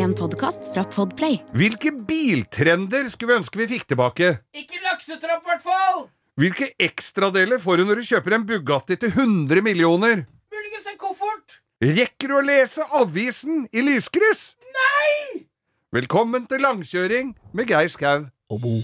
[0.00, 1.34] En podkast fra Podplay.
[1.52, 4.30] Hvilke biltrender skulle vi ønske vi fikk tilbake?
[4.56, 6.06] Ikke laksetrapp, hvert fall!
[6.40, 10.24] Hvilke ekstradeler får du når du kjøper en Bugatti til 100 millioner?
[10.54, 11.60] Muligens en koffert.
[11.84, 14.54] Rekker du å lese avisen i lyskryss?
[14.78, 15.44] Nei!
[15.92, 18.28] Velkommen til langkjøring med Geir Skau.
[18.48, 18.76] Og Bo.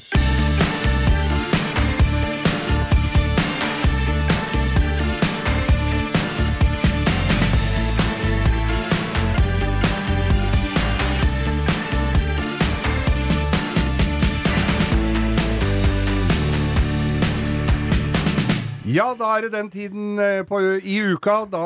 [18.87, 21.63] Ja, da er det den tiden eh, på, i uka da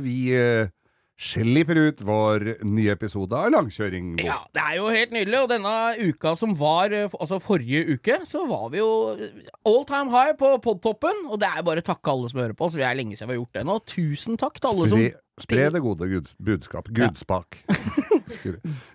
[0.00, 0.70] vi eh,
[1.20, 4.14] slipper ut vår nye episode av Langkjøring.
[4.24, 5.42] Ja, det er jo helt nydelig.
[5.44, 8.88] Og denne uka som var, eh, altså forrige uke, så var vi jo
[9.68, 11.26] all time high på podtoppen.
[11.28, 12.78] Og det er bare å takke alle som hører på oss.
[12.80, 13.76] Vi er lenge siden vi har gjort det nå.
[13.92, 16.88] Tusen takk til alle Spre, som spre det gode guds, budskap.
[16.92, 17.60] Gudspak.
[18.32, 18.52] Ja.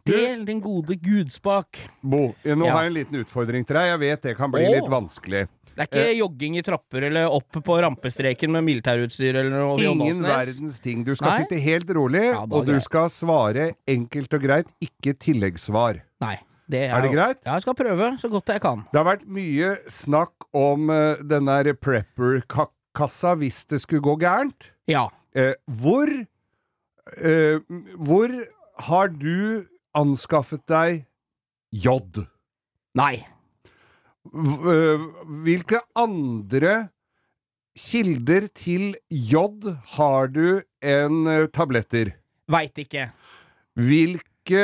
[0.07, 1.77] Del den gode gudspak.
[2.01, 2.71] Bo, nå Ja.
[2.73, 3.89] har jeg en liten utfordring til deg.
[3.91, 4.71] Jeg vet det kan bli Åh.
[4.77, 5.41] litt vanskelig.
[5.77, 9.77] Det er ikke jogging i trapper eller opp på rampestreken med militærutstyr eller noe.
[9.77, 11.03] Ingen verdens ting.
[11.05, 11.43] Du skal Nei?
[11.43, 12.85] sitte helt rolig, Ja, og du greit.
[12.87, 16.01] skal svare enkelt og greit, ikke tilleggssvar.
[16.23, 16.37] Nei.
[16.67, 17.37] Det Er det greit?
[17.45, 18.81] Ja, jeg skal prøve så godt jeg kan.
[18.91, 24.71] Det har vært mye snakk om uh, den der prepper-kassa hvis det skulle gå gærent.
[24.91, 25.05] Ja.
[25.37, 27.59] Uh, hvor uh,
[27.95, 28.33] Hvor
[28.89, 29.63] har du
[29.95, 31.05] anskaffet deg
[31.71, 32.25] J?
[32.97, 33.25] Nei.
[34.33, 35.03] Eh,
[35.45, 36.89] Hvilke andre
[37.77, 42.13] kilder til jod har du enn eh, tabletter?
[42.49, 43.09] Veit ikke.
[43.77, 44.63] Hvilke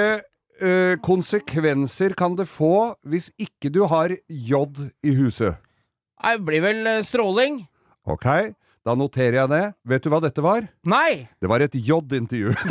[0.64, 5.60] eh, konsekvenser kan det få hvis ikke du har jod i huset?
[6.24, 7.62] Det blir vel stråling?
[8.08, 8.26] Ok,
[8.84, 9.64] da noterer jeg det.
[9.88, 10.66] Vet du hva dette var?
[10.88, 11.28] Nei!
[11.44, 12.56] Det var et jod-intervju.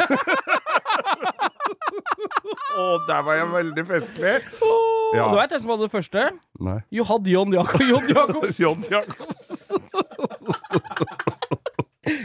[2.73, 4.35] Å, der var jeg veldig festlig.
[5.13, 5.27] Ja.
[5.29, 6.23] Du veit hvem som hadde det første?
[6.61, 6.79] Nei.
[6.97, 8.59] Johan John Jakob John Jacobs.
[8.59, 9.53] John Jakobs.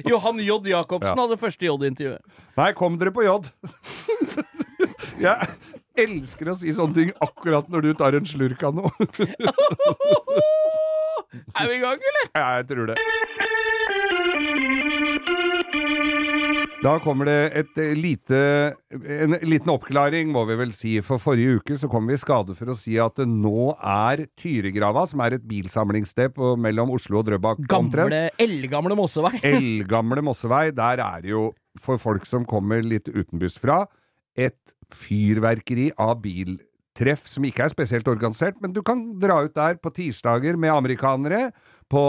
[0.07, 0.57] Johan J.
[0.71, 1.21] Jacobsen Ja.
[1.25, 2.21] hadde første J-intervjuet.
[2.57, 3.51] Nei, kom dere på J.
[5.21, 5.47] Jeg
[5.97, 8.91] elsker å si sånne ting akkurat når du tar en slurk av noe.
[11.57, 12.25] Er vi i gang, eller?
[12.37, 12.97] Ja, jeg tror det.
[16.87, 18.37] Da kommer det et eh, lite,
[18.95, 20.93] en liten oppklaring, må vi vel si.
[21.03, 24.23] For forrige uke så kom vi i skade for å si at det nå er
[24.39, 27.59] Tyregrava, som er et bilsamlingssted på, mellom Oslo og Drøbak.
[27.67, 29.33] Gamle, eldgamle Mossevei.
[29.49, 30.69] Eldgamle Mossevei.
[30.77, 31.49] Der er det jo,
[31.83, 33.81] for folk som kommer litt utenbys fra,
[34.37, 34.59] et
[34.93, 39.91] fyrverkeri av biltreff som ikke er spesielt organisert, men du kan dra ut der på
[39.97, 41.49] tirsdager med amerikanere,
[41.91, 42.07] på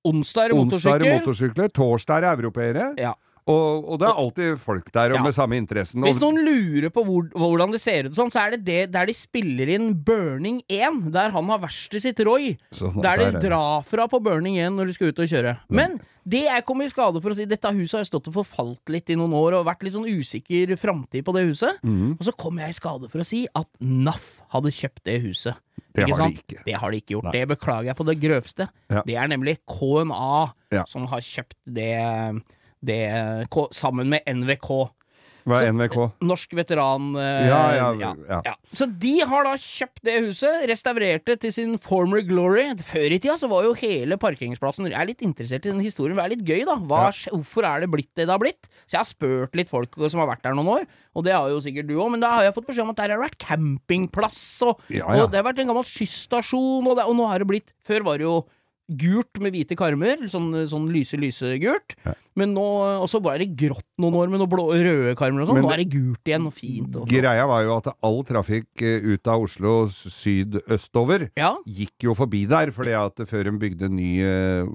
[0.00, 1.18] Onsdag er det onsdager motorsykkel.
[1.18, 2.84] motorsykler, torsdag er europeere.
[3.00, 3.10] Ja.
[3.48, 5.22] Og, og det er alltid folk der Ja.
[5.22, 6.02] med samme interessen.
[6.04, 9.06] Hvis noen lurer på hvor, hvordan det ser ut, sånn, så er det det der
[9.06, 12.56] de spiller inn Burning 1, der han har verkstedet sitt, Roy.
[12.72, 15.26] sånn, Der de der de drar fra på Burning 1 når de skal ut og
[15.32, 15.56] kjøre.
[15.70, 18.92] Men det jeg kom i skade for å si, dette huset har stått og forfalt
[18.92, 21.80] litt i noen år og vært litt sånn usikker framtid på det huset.
[21.82, 22.12] Mm.
[22.20, 25.54] Og så kom jeg i skade for å si at NAF hadde kjøpt det huset.
[25.92, 26.64] Det Ikke har de ikke.
[26.64, 27.24] Det har de ikke gjort.
[27.24, 27.32] Nei.
[27.32, 28.68] Det beklager jeg på det grøvste.
[28.92, 29.02] Ja.
[29.02, 30.84] Det er nemlig KNA Ja.
[30.86, 32.42] som har kjøpt det,
[32.82, 33.02] det
[33.76, 34.70] sammen med NVK.
[35.48, 35.94] Hva er NVK?
[36.28, 37.14] Norsk veteran...
[37.16, 37.60] eh, Ja,
[37.96, 38.10] ja,
[38.44, 38.52] ja.
[38.76, 42.66] Så de har da kjøpt det huset, restaurert det til sin former glory.
[42.84, 46.14] Før i tida så var jo hele parkeringsplassen Jeg er litt interessert i den historien,
[46.20, 46.76] det er litt gøy, da.
[46.76, 47.06] Hva.
[47.32, 48.68] Hvorfor er det blitt det det har blitt?
[48.84, 50.86] Så jeg har spurt litt folk som har vært der noen år,
[51.16, 53.00] og det har jo sikkert du òg, men da har jeg fått beskjed om at
[53.00, 54.80] der har det vært campingplass, og,
[55.24, 58.04] og det har vært en gammel skysstasjon, og, det, og nå har det blitt Før
[58.12, 58.38] var det jo
[59.00, 61.94] gult med hvite karmer, sånn, sånn lyse, lyse gult.
[62.40, 62.64] Men nå,
[63.04, 65.60] og så var det grått noen år med noen blå, røde karmer og sånn.
[65.64, 66.96] Nå er det gult igjen, og fint.
[66.96, 67.06] Og.
[67.10, 71.54] Greia var jo at all trafikk eh, ut av Oslo sydøstover Ja.
[71.68, 74.66] gikk jo forbi der, fordi at før de bygde ny eh,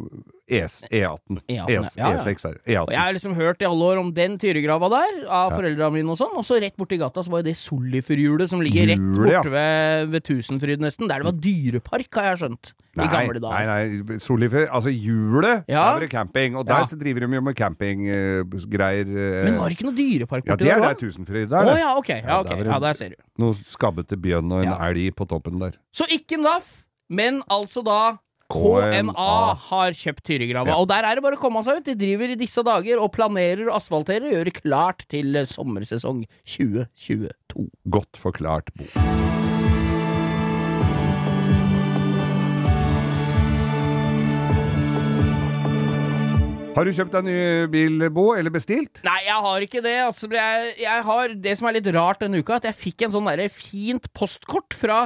[0.46, 0.86] E18.
[0.94, 2.20] E18, ES, ja, ja.
[2.22, 5.56] E6 er Og jeg har liksom hørt i alle år om den tyregrava der, av
[5.56, 8.62] foreldra mine og sånn, og så rett borti gata så var jo det Solifer-hjulet som
[8.62, 9.42] ligger rett ja.
[9.42, 12.76] borte ved, ved Tusenfryd nesten, der det var dyrepark, har jeg skjønt.
[12.96, 15.82] I Nei, nei, nei, Solifer, altså hjulet, Ja.
[15.90, 16.86] der var det camping, og der Ja.
[16.88, 19.06] så driver de jo med campinggreier.
[19.46, 21.00] Men var det ikke noe dyrepark Ja, det er der der?
[21.00, 21.78] Tusenfryd er det.
[21.80, 22.20] ja, okay.
[22.22, 22.50] Ja, Ja, ok.
[22.50, 23.16] der var det- Ja, der ser du.
[23.40, 24.78] Noe skabbete bjørn og en Ja.
[24.90, 25.72] elg på toppen der.
[25.94, 28.18] Så ikke NAF, men altså da.
[28.48, 30.76] KNA har kjøpt Tyregrava, Ja.
[30.78, 31.84] og der er det bare å komme seg ut.
[31.86, 35.46] De driver i disse dager og planerer og asfalterer og gjør det klart til eh,
[35.46, 37.32] sommersesong 2022.
[37.90, 39.45] Godt forklart, Bo.
[46.76, 47.36] Har du kjøpt deg ny
[47.72, 49.00] bil, Bo, eller bestilt?
[49.06, 49.94] Nei, jeg har ikke det.
[50.04, 53.14] Altså, jeg, jeg har det som er litt rart denne uka, at jeg fikk en
[53.14, 55.06] sånn fint postkort fra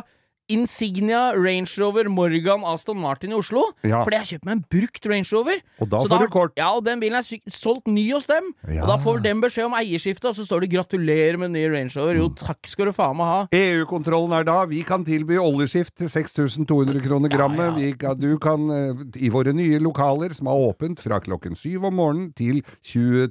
[0.50, 3.63] Insignia Range Rover Morgan Aston Martin i Oslo.
[3.84, 4.01] Ja.
[4.04, 5.62] Fordi jeg har kjøpt meg en brukt Range Rover.
[5.80, 6.54] Og da Så får du kort.
[6.57, 8.51] Ja, og den bilen er solgt ny hos dem.
[8.68, 8.84] Ja.
[8.84, 11.94] Og da får den beskjed om eierskifte, og så står det 'gratulerer med ny Range
[11.94, 12.18] Rover'.
[12.18, 13.48] Jo, takk skal du faen meg ha.
[13.54, 14.66] EU-kontrollen er da.
[14.66, 17.80] Vi kan tilby oljeskift til 6200 kroner grammet.
[17.80, 18.13] Ja, ja.
[18.13, 22.34] du kan eh, i våre nye lokaler, som er åpent fra klokken syv om morgenen
[22.34, 23.30] til 20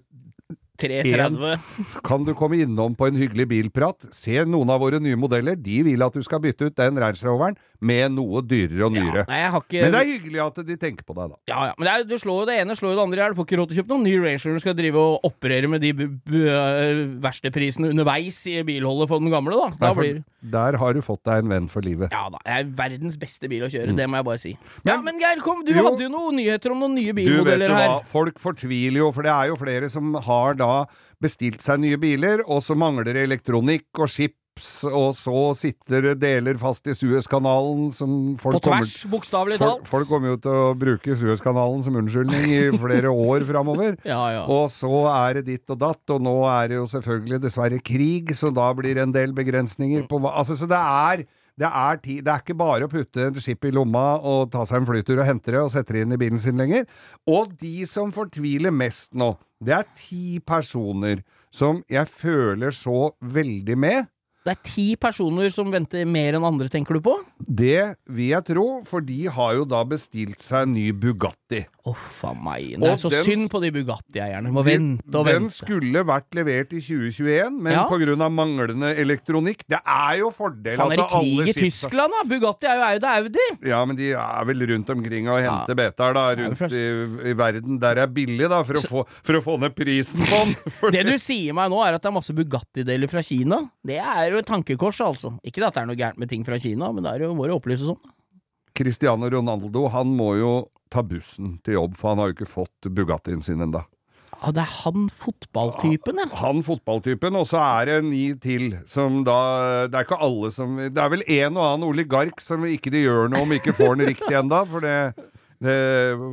[0.78, 2.02] 330.
[2.06, 4.08] kan du komme innom på en hyggelig bilprat.
[4.14, 5.56] Se noen av våre nye modeller.
[5.58, 9.22] De vil at du skal bytte ut den Range Roveren med noe dyrere og nyere.
[9.28, 11.36] Ja, nei, ikke Men det er hyggelig at de tenker på deg, da.
[11.50, 11.74] Ja, ja.
[11.78, 13.34] Men det, er, du slår jo det ene, slår jo det andre i hjel.
[13.36, 14.58] Du får ikke råd til å kjøpe noen ny Range Rover.
[14.58, 15.92] Du skal drive og operere med de
[17.22, 19.68] verste øh, underveis i bilholdet for den gamle, da.
[19.78, 20.18] Da Nei, blir
[20.54, 22.12] Der har du fått deg en venn for livet.
[22.14, 22.38] Ja da.
[22.46, 24.52] Det er verdens beste bil å kjøre, det må jeg bare si.
[24.86, 25.78] ja, men Geir, kom, du Mm.
[25.78, 25.84] Jo.
[25.90, 27.74] hadde jo noen nyheter om noen nye bilmodeller her.
[27.74, 30.67] Du vet jo hva, folk fortviler jo, for det er jo flere som har da
[31.22, 34.36] bestilt seg nye biler, og så mangler det elektronikk og skip
[34.90, 38.10] og så sitter deler fast i Suezkanalen som
[38.40, 39.88] folk På kommer tvers, bokstavelig talt.
[39.88, 43.98] folk kommer jo til å bruke Suezkanalen som unnskyldning i flere år framover.
[44.08, 44.44] Ja, ja.
[44.50, 48.34] Og så er det ditt og datt, og nå er det jo selvfølgelig dessverre krig,
[48.38, 51.28] så da blir det en del begrensninger på hva Altså, så det er
[51.58, 54.62] det er, ti, det er ikke bare å putte en skip i lomma og ta
[54.68, 56.84] seg en flytur og hente det og sette det inn i bilen sin lenger.
[57.26, 59.32] Og de som fortviler mest nå,
[59.64, 61.24] det er ti personer
[61.54, 64.06] som jeg føler så veldig med.
[64.48, 67.18] Det er ti personer som venter mer enn andre, tenker du på?
[67.44, 71.66] Det vil jeg tro, for de har jo da bestilt seg en ny Bugatti.
[71.88, 72.74] Uff a meg.
[72.80, 74.48] Det er Og så den- synd på de Bugatti-eierne.
[74.52, 75.54] Må Den- vente og Den vente.
[75.54, 77.84] skulle vært levert i 2021, men Ja.
[77.84, 82.22] av manglende elektronikk Det er jo fordel Fan, er at alle krig i Tyskland, da?
[82.28, 83.68] Bugatti er jo Audi Audi.
[83.68, 87.78] Ja, men de er vel rundt omkring og henter betaer, da, rundt i, i verden
[87.78, 90.92] der er billig, da, for å, få, for å få ned prisen på den.
[90.92, 93.70] Det du sier meg nå, er at det er masse Bugatti-deler fra Kina.
[93.84, 95.34] Det er jo et tankekors, altså.
[95.46, 97.48] Ikke at det er noe gærent med ting fra Kina, men det er jo må
[97.48, 98.00] det opplyses om.
[98.78, 100.52] Cristiano Ronaldo, han må jo
[100.92, 103.82] ta bussen til jobb, for han har jo ikke fått Bugattien sin ennå.
[104.38, 106.28] Ja, det er han fotballtypen, ja.
[106.38, 110.76] Han fotballtypen, og så er det ni til som da Det er ikke alle som
[110.78, 113.98] Det er vel en og annen oligark som ikke de gjør noe om ikke får
[113.98, 114.94] den riktig enda, for det,
[115.64, 115.78] det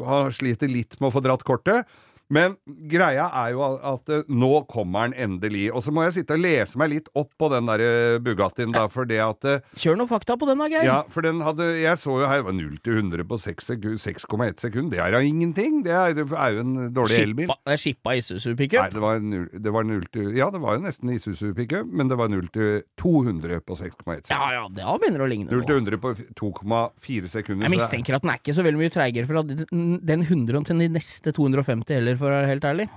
[0.06, 1.90] Han sliter litt med å få dratt kortet.
[2.34, 2.56] Men
[2.90, 5.68] greia er jo at eh, nå kommer den endelig.
[5.76, 8.74] Og så må jeg sitte og lese meg litt opp på den der eh, Bugattien,
[8.74, 10.88] da, for det at eh, Kjør noen fakta på den da, Geir.
[10.88, 13.66] Ja, for den hadde Jeg så jo her, det var 0 til 100 på 6,1
[13.70, 14.92] sekund- 6,1 sekund.
[14.94, 15.84] Det er da ingenting.
[15.86, 17.52] Det er, er jo en dårlig elbil.
[17.54, 20.80] Det er skippa Isuzu Nei, det var, null, det var null til Ja, det var
[20.80, 24.56] jo nesten Isuzu pickup, men det var 0 til 200 på 6,1 Ja sekunder.
[24.56, 27.66] ja, det begynner å ligne 0 til 100 på 2,4 sekunder.
[27.66, 29.66] Jeg er- mistenker at den er ikke så veldig mye treigere fra den
[30.06, 32.90] den 100 til de neste 250 heller, for å være helt ærlig.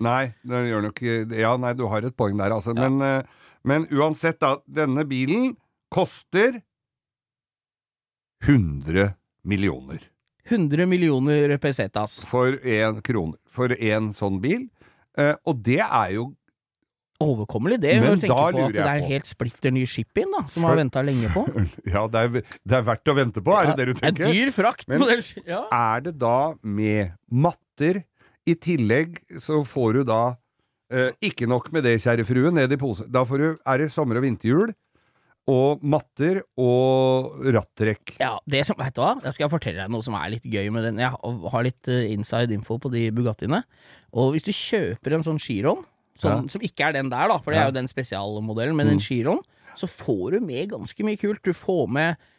[0.00, 1.00] Nei, det gjør nok
[1.36, 2.72] Ja, nei, du har et poeng der, altså.
[2.74, 3.22] Men, eh,
[3.64, 4.56] men uansett, da.
[4.66, 5.56] Denne bilen
[5.92, 6.62] koster
[8.46, 9.14] 100
[9.44, 10.00] millioner
[10.50, 12.24] 100 millioner pesetas.
[12.26, 13.36] for én krone.
[13.46, 14.64] For én sånn bil.
[15.16, 16.34] Eh, og det er jo
[17.20, 18.00] Overkommelig, det.
[18.00, 21.02] Men da på at det er helt splitter ny skip-in, da, som For- har venta
[21.04, 21.42] lenge på.
[21.92, 22.28] Ja, det er,
[22.64, 24.24] det er verdt å vente på, er det det du tenker?
[24.24, 25.04] Det En dyr frakt Men-
[25.44, 25.66] ja.
[25.68, 28.00] er det da med matter.
[28.48, 30.20] I tillegg så får du da
[30.92, 33.06] eh, ikke nok med det, kjære frue, ned i pose.
[33.10, 34.72] Da får du, er det sommer- og vinterhjul
[35.50, 38.14] og matter og rattrekk.
[38.20, 39.14] Ja, det som, vet du hva?
[39.24, 41.00] Jeg skal fortelle deg noe som er litt gøy med den.
[41.02, 41.10] Jeg
[41.54, 43.62] har litt eh, inside info på de Bugattiene.
[44.10, 45.84] Og hvis du kjøper en sånn skirom,
[46.18, 46.52] som, ja.
[46.52, 49.40] som ikke er den der, da, for det er jo den spesialmodellen, men en skirom,
[49.78, 51.42] så får du med ganske mye kult.
[51.46, 52.29] Du får med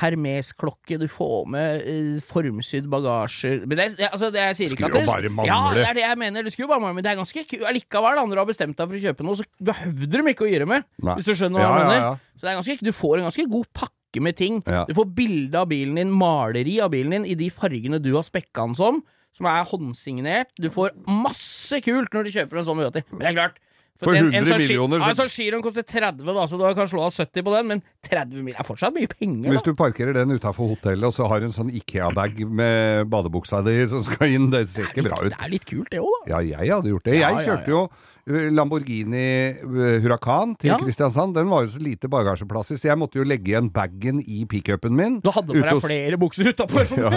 [0.00, 4.88] Hermes-klokke, du får med eh, formsydd bagasje Men det, det, altså, det jeg sier ikke
[4.90, 5.48] at det, jo bare mangle.
[5.48, 6.44] Ja, det er det jeg mener.
[6.44, 6.98] Det skulle jo bare mangle.
[6.98, 8.20] Men det er ganske kult allikevel.
[8.24, 10.86] andre har bestemt deg for å kjøpe noe, så behøvde de ikke å det med.
[11.00, 11.16] Nei.
[11.18, 12.04] Hvis du skjønner hva Ja, jeg mener.
[12.04, 12.14] ja.
[12.34, 14.60] Så det er ganske, du får en ganske god pakke med ting.
[14.68, 14.84] Ja.
[14.88, 18.26] Du får bilde av bilen din, maleri av bilen din, i de fargene du har
[18.26, 19.00] spekka den som,
[19.34, 20.52] som er håndsignert.
[20.60, 23.02] Du får masse kult når du kjøper en sånn Bugatti.
[23.14, 23.60] Men det er klart
[24.04, 26.74] For en- 100 en en millioner, så- Ja, en sånn koster 30, da, så du
[26.74, 29.74] kan slå av 70 på den, men 30 mil er fortsatt mye penger, Hvis du
[29.74, 34.28] parkerer den utafor hotellet, og så har en sånn Ikea-bag med badebuksa di som skal
[34.28, 35.30] inn, det ser Det ikke bra ut.
[35.30, 36.40] det er litt kult, det òg, da.
[36.40, 37.14] Ja, jeg hadde gjort det.
[37.20, 37.88] Jeg kjørte jo
[38.26, 39.22] Lamborghini
[39.60, 40.78] eh, Huracan til Ja.
[40.80, 44.20] Kristiansand, den var jo så lite bagasjeplass i, så jeg måtte jo legge igjen bagen
[44.24, 45.18] i pickupen min.
[45.20, 46.84] Du hadde på deg hos- flere bukser utapå.
[46.94, 47.10] Ja.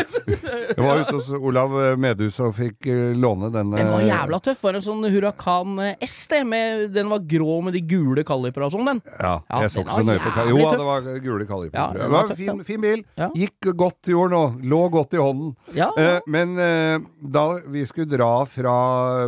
[0.78, 3.72] Jeg var ute hos Olav eh, Medhus og fikk eh, låne den.
[3.72, 4.60] Den var eh, jævla tøff.
[4.66, 6.42] Var en sånn Huracan eh, S, det.
[6.48, 9.02] Med, den var grå med de gule kalipera og sånn, den.
[9.20, 10.78] Ja, Ja, jeg så ikke så nøye på jævlig Jo, tøff.
[10.78, 11.78] det var gule kaliber.
[11.80, 13.04] Ja, det var tøff, fin, fin bil.
[13.38, 14.44] Gikk godt i år nå.
[14.68, 15.56] Lå godt i hånden.
[15.78, 18.76] Ja, Eh, men eh, da vi skulle dra fra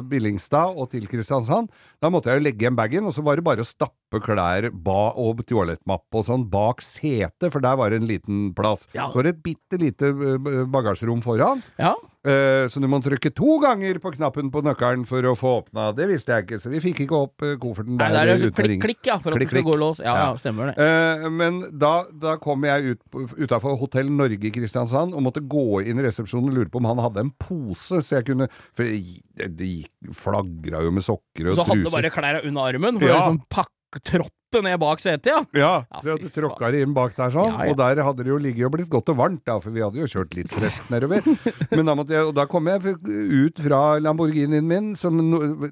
[0.06, 1.69] Billingstad og til Kristiansand,
[2.02, 4.70] da måtte jeg jo legge igjen bagen, og så var det bare å stappe klær
[4.74, 8.88] ba og toalettmappe og sånn bak setet, for der var det en liten plass.
[8.96, 9.10] Ja.
[9.10, 11.66] Så var det et bitte lite eh, bagasjerom foran.
[11.82, 11.96] ja.
[12.28, 15.94] Eh, Så du må trykke to ganger på knappen på nøkkelen for å få åpna.
[15.96, 18.26] Det visste jeg ikke, så vi fikk ikke opp kofferten kofferten Nei, der.
[18.26, 20.00] det er uten klikk, klikk, ja, for at Klikk, det skal gå lås.
[20.04, 20.26] Ja, Ja.
[20.28, 20.76] ja, stemmer det.
[20.84, 23.02] Uh, men da, da kom jeg ut
[23.40, 26.90] utafor Hotell Norge i Kristiansand og måtte gå inn i resepsjonen og lure på om
[26.92, 31.56] han hadde en pose, så jeg kunne For det, det flagra jo med sokker og
[31.56, 31.64] truser.
[31.64, 33.16] Så hadde du bare klærne under armen for Ja.
[33.16, 33.72] å liksom pakke
[34.06, 35.40] tråtte ned bak setet, ja.
[35.54, 37.72] Ja, Ja, så fy tråkka det inn bak der sånn, Ja, ja.
[37.72, 40.02] og der hadde det jo ligget og blitt godt og varmt, da, for vi hadde
[40.02, 41.26] jo kjørt litt friskt nedover.
[41.76, 45.18] Men da måtte jeg, og da kom jeg ut fra Lamborghinien min, som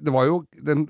[0.02, 0.88] Det var jo Den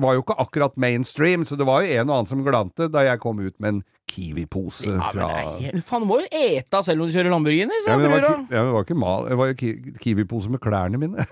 [0.00, 3.02] var jo ikke akkurat mainstream, så det var jo en og annen som glante da
[3.04, 7.00] jeg kom ut med en Kiwi-pose ja fra helt- Faen, du må jo ete selv
[7.00, 9.38] om du kjører Lamborghini, ja, men det var, ja, men det var ikke mal, det
[9.40, 11.24] var ki- Kiwi-pose med klærne mine.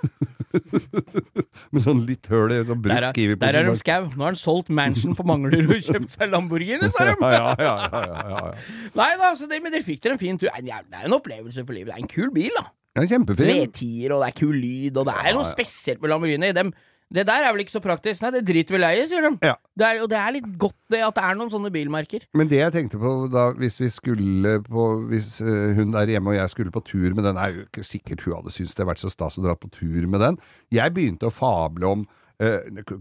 [1.71, 3.45] med sånn litt høl i, sånn brukt Kiwi-pose.
[3.45, 4.09] der er de skau.
[4.15, 7.15] Nå har han solgt mansion på Manglerud og kjøpt seg Lamborghini, sa de.
[7.21, 8.53] ja, ja, ja, ja, ja, ja.
[8.99, 10.51] Nei da, altså, det, men dere fikk dere en fin tur.
[10.57, 11.93] Det er en opplevelse for livet.
[11.93, 12.67] Det er en kul bil, da.
[12.99, 13.53] Ja, kjempefin.
[13.71, 16.51] V10-er, og det er kul lyd, og det er noe spesielt med Lamborghini.
[16.57, 16.73] Dem,
[17.11, 18.23] det der er vel ikke så praktisk.
[18.23, 19.33] Nei, det driter vel jeg i, sier de.
[19.43, 19.57] Ja.
[19.81, 22.27] Det er, og det er litt godt det at det er noen sånne bilmerker.
[22.39, 26.35] Men det jeg tenkte på da, hvis vi skulle på Hvis eh, hun der hjemme
[26.35, 28.85] og jeg skulle på tur med den, er jo ikke sikkert hun hadde syntes det
[28.85, 30.39] hadde vært så stas å dra på tur med den.
[30.71, 32.07] Jeg begynte å fable om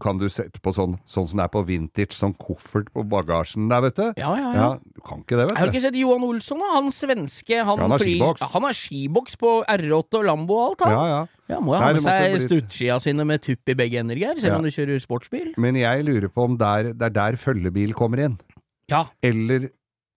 [0.04, 3.70] Kan du sette på sånn, sånn som det er på vintage, sånn koffert på bagasjen
[3.72, 4.08] der, vet du?
[4.20, 4.70] Ja, ja, ja.
[4.84, 5.56] du kan ikke det, vet du.
[5.56, 6.72] Jeg har ikke sett Johan Olsson, da.
[6.76, 7.62] Han svenske.
[7.64, 8.44] Han, han har skiboks.
[8.54, 10.96] Han har skiboks på R8 og Lambo og alt, han.
[10.98, 11.22] Ja, ja.
[11.50, 14.38] Ja, må jo ha med seg bli- stuttskia sine med tupp i begge ender, Geir,
[14.44, 15.54] selv om du kjører sportsbil.
[15.58, 18.36] Men jeg lurer på om der, det er der følgebil kommer inn.
[18.92, 19.06] Ja.
[19.24, 19.70] Eller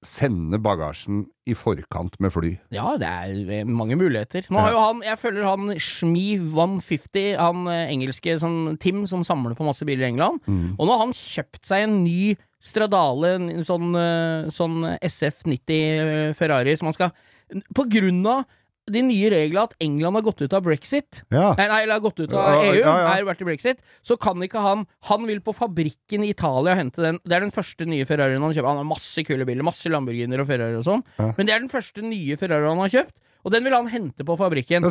[0.02, 2.52] sende bagasjen i forkant med fly.
[2.74, 4.46] Ja, det er eh, mange muligheter.
[4.50, 9.22] Nå har jo han, Jeg følger han Shmi 150, han eh, engelske som Tim, som
[9.26, 10.42] samler på masse biler i England.
[10.46, 10.74] Mm.
[10.76, 16.76] Og nå har han kjøpt seg en ny Stradale, en sånn, eh, sånn SF90 Ferrari
[16.78, 18.44] som han skal På grunn av
[18.90, 21.52] de nye reglene at England har gått ut av brexit Ja.
[21.58, 24.42] Nei, eller har gått ut av Ja, EU, ja, er vært i brexit, så kan
[24.42, 27.20] ikke han Han vil på fabrikken i Italia hente den.
[27.24, 28.68] Det er den første nye Ferrarien han kjøper.
[28.72, 31.70] Han har masse kule biler, masse Lamborghiner og Ferrari og sånn, men det er den
[31.70, 34.82] første nye Ferrarien han har kjøpt, og den vil han hente på fabrikken.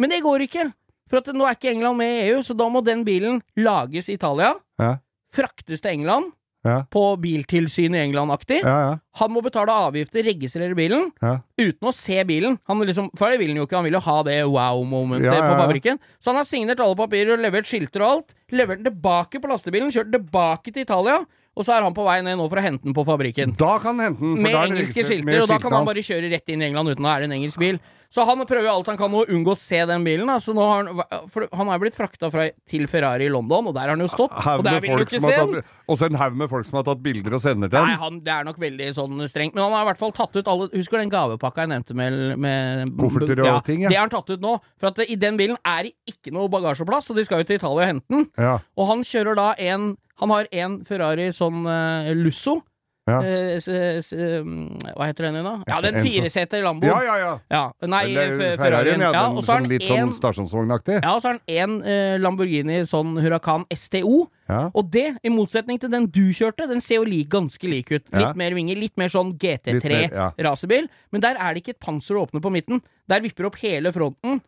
[0.00, 0.72] Men det går ikke,
[1.10, 4.08] for at nå er ikke England med i EU, så da må den bilen lages
[4.08, 4.96] i Italia, Ja,
[5.34, 6.32] fraktes til England,
[6.64, 8.62] ja, på biltilsyn i England-aktig.
[8.64, 8.76] ja.
[8.88, 11.36] ja, Han må betale avgifter, registrere bilen, ja.
[11.60, 12.58] uten å se bilen.
[12.66, 15.54] Han liksom, for det vil han jo ikke, han vil jo ha det wow-momentet på
[15.60, 16.00] fabrikken.
[16.18, 18.36] Så han har signert alle papirer og levert skilter og alt.
[18.54, 21.20] Levert den tilbake på lastebilen, kjørt den tilbake til Italia,
[21.54, 23.54] og så er han på vei ned nå for å hente den på fabrikken.
[23.58, 24.36] Da kan hente den.
[24.36, 26.94] for Med engelske skilter, med og da kan han bare kjøre rett inn i England
[26.94, 27.78] uten å være en engelsk bil.
[28.14, 30.28] Så han prøver jo alt han kan å unngå å se den bilen.
[30.30, 30.36] Da.
[30.38, 32.28] Så nå har han, han er blitt frakta
[32.70, 34.36] til Ferrari i London, og der har han jo stått.
[34.38, 35.64] Og der vil du ikke se den.
[35.90, 38.34] også en haug med folk som har tatt bilder og sender til Nei, han, det
[38.36, 39.56] er nok veldig sånn strengt.
[39.56, 41.98] Men han har i hvert fall tatt ut alle Husker du den gavepakka jeg nevnte
[41.98, 43.90] med, med Kofferter og ting, ja.
[43.90, 44.54] Det har han tatt ut nå.
[44.78, 47.58] For at i den bilen er det ikke noe bagasjeplass, så de skal jo til
[47.58, 48.28] Italia og hente den.
[48.38, 49.90] Ja, Og han kjører da en
[50.22, 52.60] Han har en Ferrari sånn uh, Lusso.
[53.04, 53.18] Ja.
[53.20, 55.56] Eh, s, s, um, hva heter den igjen, da?
[55.68, 56.86] Ja, den sånn- fireseter Lambo.
[56.88, 57.16] ja, ja.
[57.20, 57.32] ja.
[57.52, 59.10] Ja, Nei, Eller Ferrarien, ja.
[59.12, 61.02] Ja, Den og så han litt en, sånn stasjonsvognaktig.
[61.02, 64.22] ja, og så har han én eh, Lamborghini sånn Huracan STO.
[64.48, 64.70] Ja.
[64.72, 68.08] Og det, i motsetning til den du kjørte, den ser jo like, ganske lik ut.
[68.08, 68.32] Litt Ja.
[68.40, 70.88] mer vinger, litt mer sånn GT3-racerbil.
[70.88, 71.04] ja.
[71.12, 72.80] Men der er det ikke et panser å åpne på midten.
[73.08, 74.40] Der vipper opp hele fronten.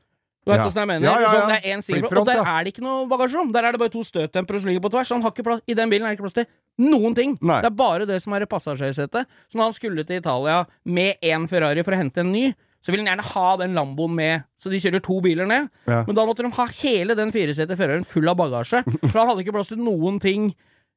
[0.46, 0.64] Du vet Ja.
[0.68, 1.06] hvordan jeg mener?
[1.10, 1.28] Ja, ja.
[1.34, 3.48] Sånn, det er side, Flippfront, og der er det ikke noe bagasjerom.
[3.52, 5.08] Der er det bare to støtdempere som ligger på tvers.
[5.10, 6.46] Han har ikke plass, I den bilen er det ikke plass til
[6.78, 7.34] noen ting.
[7.42, 7.60] Nei.
[7.62, 9.26] Det er bare det som er i passasjersetet.
[9.50, 12.92] Så når han skulle til Italia med én Ferrari for å hente en ny, så
[12.94, 14.44] vil han gjerne ha den Lamboen med.
[14.62, 15.68] Så de kjører to biler ned.
[15.88, 18.84] Men da måtte de ha hele den firesetet Ferrarien full av bagasje.
[19.10, 20.52] For han hadde ikke plass til noen ting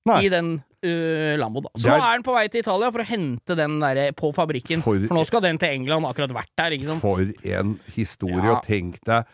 [0.06, 0.20] Nei.
[0.25, 1.65] i den uh, Lamboen.
[1.65, 1.74] Da.
[1.82, 4.29] Så er- nå er han på vei til Italia for å hente den der på
[4.36, 4.84] fabrikken.
[4.86, 6.77] For- For, nå skal den til England, akkurat vært der.
[7.01, 8.58] For en historie, Ja.
[8.60, 9.25] og tenk deg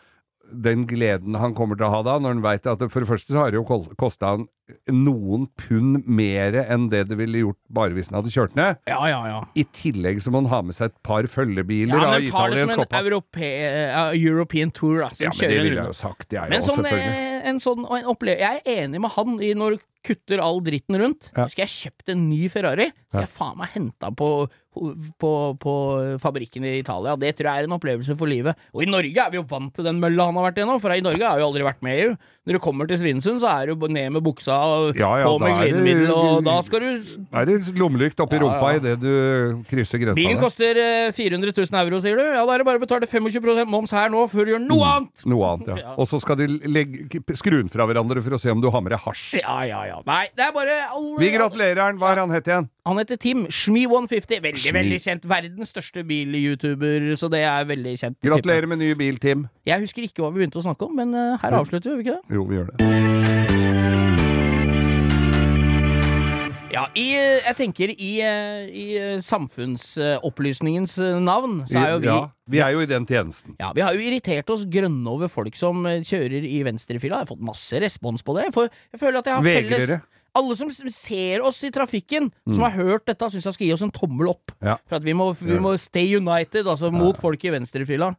[0.52, 3.10] den gleden han kommer til å ha da, når han veit at det, For det
[3.10, 3.66] første så har det jo
[3.98, 4.46] kosta han
[4.90, 8.80] noen pund mer enn det det ville gjort bare hvis han hadde kjørt ned.
[8.90, 9.40] Ja, ja, ja.
[9.54, 12.64] I tillegg så må han ha med seg et par følgebiler Ja, men tar det
[12.66, 15.12] som en europe, uh, European tour, da.
[15.14, 17.14] Som Ja, men det ville jeg jo sagt, jeg òg, sånn selvfølgelig.
[17.14, 20.60] eh, en sånn en opplevelse Jeg er enig med han i når du kutter all
[20.62, 21.32] dritten rundt.
[21.34, 21.48] Ja.
[21.50, 24.28] Skal jeg kjøpt en ny Ferrari, skal jeg faen meg henta på,
[25.18, 25.72] på, på
[26.22, 27.16] fabrikken i Italia.
[27.18, 28.54] Det tror jeg er en opplevelse for livet.
[28.76, 30.94] Og i Norge er vi jo vant til den mølla han har vært igjennom, for
[30.94, 32.12] i Norge har vi jo aldri vært med i EU.
[32.46, 35.40] Når du kommer til Svinesund, så er du ned med buksa og Ja, ja, på
[35.42, 36.90] med glidemiddel, og da skal du
[37.40, 38.84] Er det lommelykt oppi Ja, rumpa ja.
[38.84, 40.20] idet du krysser grensa?
[40.20, 42.28] Bilen koster eh, 400 000 euro, sier du?
[42.30, 44.70] Ja, da er det bare å betale 25 moms her nå, før du gjør Mm.
[44.70, 45.26] noe annet!
[45.34, 45.82] Noe annet, ja.
[45.88, 45.98] Ja.
[45.98, 47.08] Og så skal de legge,
[47.40, 49.40] skru den fra hverandre for å se om du har med deg hasj.
[49.42, 50.00] Ja, ja, ja.
[50.08, 52.00] Nei, det er bare alle Vi gratulerer han.
[52.02, 52.70] Hva er han het igjen?
[52.86, 53.46] Han heter Tim.
[53.50, 54.42] Shmi150.
[54.46, 54.76] Veldig, Shmi.
[54.80, 55.28] veldig kjent.
[55.30, 58.20] Verdens største bil-youtuber, så det er veldig kjent.
[58.26, 59.48] Gratulerer med ny bil, Tim.
[59.66, 62.02] Jeg husker ikke hva vi begynte å snakke om, men eh, her avslutter vi, gjør
[62.04, 62.40] vi ikke det?
[62.40, 63.55] Jo, vi gjør det.
[66.76, 72.10] Ja, i, eh, jeg tenker i, eh, i eh, samfunnsopplysningens navn, så er jo vi
[72.10, 72.18] Ja,
[72.52, 73.56] vi er jo i den tjenesten.
[73.62, 77.22] Ja, vi har jo irritert oss grønne over folk som kjører i venstrefila.
[77.22, 78.50] Jeg har fått masse respons på det.
[78.54, 79.96] For jeg føler at jeg har felles
[80.36, 83.86] Alle som ser oss i trafikken, som har hørt dette, syns jeg skal gi oss
[83.86, 84.52] en tommel opp.
[84.60, 84.68] Mm.
[84.68, 84.76] Ja.
[84.84, 88.12] For at vi må, vi må stay united, altså mot folk i venstrefila.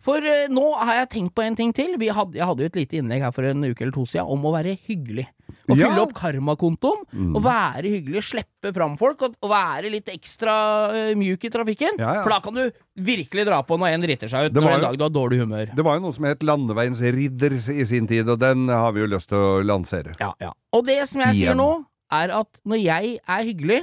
[0.00, 1.98] For uh, nå har jeg tenkt på en ting til.
[2.00, 4.32] Vi hadde, jeg hadde jo et lite innlegg her for en uke eller to siden
[4.32, 5.26] om å være hyggelig.
[5.70, 5.86] Å Ja.
[5.88, 5.94] Mm.
[5.94, 7.34] fylle opp karmakontoen.
[7.36, 10.54] og være hyggelig, slippe fram folk, og, og være litt ekstra
[10.90, 11.98] uh, mjuk i trafikken.
[11.98, 12.22] Ja, ja.
[12.24, 14.98] For da kan du virkelig dra på når en driter seg ut, når en dag
[14.98, 15.70] du har dårlig humør.
[15.74, 19.00] Det var jo noe som het Landeveiens ridder i sin tid, og den har vi
[19.00, 20.16] jo lyst til å lansere.
[20.20, 20.52] Ja, ja.
[20.72, 23.82] Og det som jeg sier nå, er at når jeg er hyggelig,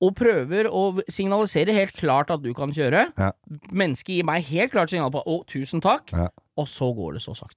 [0.00, 3.32] og prøver å signalisere helt klart at du kan kjøre, Ja.
[3.70, 6.28] mennesket gir meg helt klart signal på 'å, tusen takk', Ja.
[6.56, 7.56] og så går det så sakte.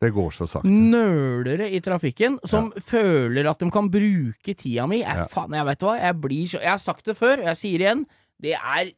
[0.00, 0.70] Det går så sakte.
[0.70, 5.00] Nølere i trafikken som føler at de kan bruke tida mi.
[5.02, 5.26] Jeg, Ja.
[5.32, 7.78] faen, jeg vet hva, jeg blir så Jeg har sagt det før, og jeg sier
[7.82, 8.06] igjen,
[8.40, 8.92] det er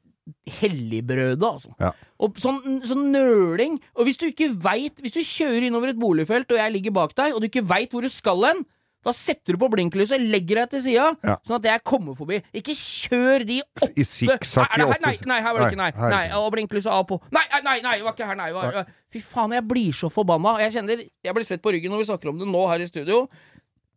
[0.61, 1.73] helligbrødet, altså.
[1.81, 1.93] Ja.
[2.21, 3.79] Og sånn, sånn nøling.
[3.97, 7.15] Og hvis du ikke veit Hvis du kjører innover et boligfelt, og jeg ligger bak
[7.19, 8.65] deg, og du ikke veit hvor du skal hen,
[9.05, 11.37] da setter du på blinklyset, legger deg til sida, Ja.
[11.47, 12.43] sånn at jeg kommer forbi.
[12.53, 14.99] Ikke kjør de åtte I sikksakk i her?
[15.01, 15.81] Nei, nei, her var det ikke.
[15.81, 17.21] Nei, Nei, nei, og blinklyset av på.
[17.33, 18.51] Nei, nei, nei, det var ikke her, nei.
[18.53, 20.59] Var, fy faen, jeg blir så forbanna.
[20.61, 22.87] Jeg kjenner Jeg blir svett på ryggen når vi snakker om det nå her i
[22.87, 23.29] studio.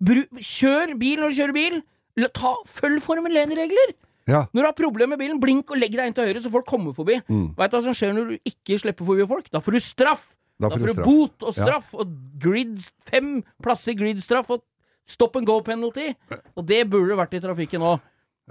[0.04, 1.82] Bru, kjør bil når du kjører bil.
[2.34, 3.94] Ta, følg Formel 1-regler.
[4.28, 4.46] Ja.
[4.56, 6.66] Når du har problemer med bilen, blink og legg deg inn til høyre, så folk
[6.70, 7.18] kommer forbi.
[7.28, 7.56] Mm.
[7.58, 9.50] Vet du hva som skjer når du ikke slipper forbi folk?
[9.52, 10.30] Da får du straff!
[10.62, 11.66] Da Da får får du du bot og Ja.
[11.66, 12.08] straff, og
[12.40, 12.78] grid,
[13.10, 14.62] fem plasser grid-straff og
[15.06, 16.14] stop and go-penalty.
[16.56, 17.98] Og det burde vært i trafikken nå.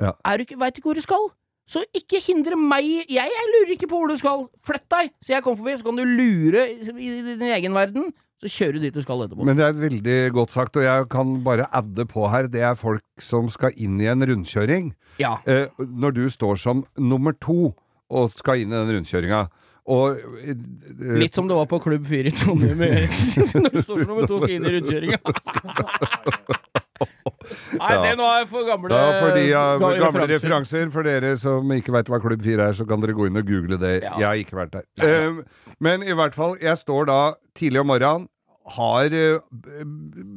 [0.00, 0.14] Ja.
[0.24, 1.30] Veit du ikke hvor du skal?
[1.68, 4.46] Så ikke hindre meg jeg, jeg lurer ikke på hvor du skal.
[4.66, 5.12] Flytt deg!
[5.22, 8.10] Så jeg kommer forbi, så kan du lure i, i din egen verden.
[8.42, 9.44] Så kjører du dit du skal etterpå.
[9.46, 12.48] Men det er veldig godt sagt, og jeg kan bare adde på her.
[12.50, 14.90] Det er folk som skal inn i en rundkjøring.
[15.22, 15.36] ja.
[15.46, 17.70] Eh, når du står som nummer to
[18.10, 19.44] og skal inn i den rundkjøringa,
[19.90, 22.82] og uh, Litt som det var på Klubb 4 i Trondheim.
[23.64, 25.18] Når du står nummer to skal inn i rundkjøringa.
[27.02, 28.02] Nei, Ja.
[28.04, 31.94] det nå er for gamle Da fordi, ja, gamle, gamle referanser, for dere som ikke
[31.96, 33.94] veit hva Klubb 4 er, så kan dere gå inn og google det.
[34.04, 34.12] Ja.
[34.20, 34.86] Jeg har ikke vært der.
[35.02, 35.42] Uh,
[35.82, 37.18] men i hvert fall, jeg står da
[37.58, 38.28] tidlig om morgenen,
[38.76, 39.40] har uh,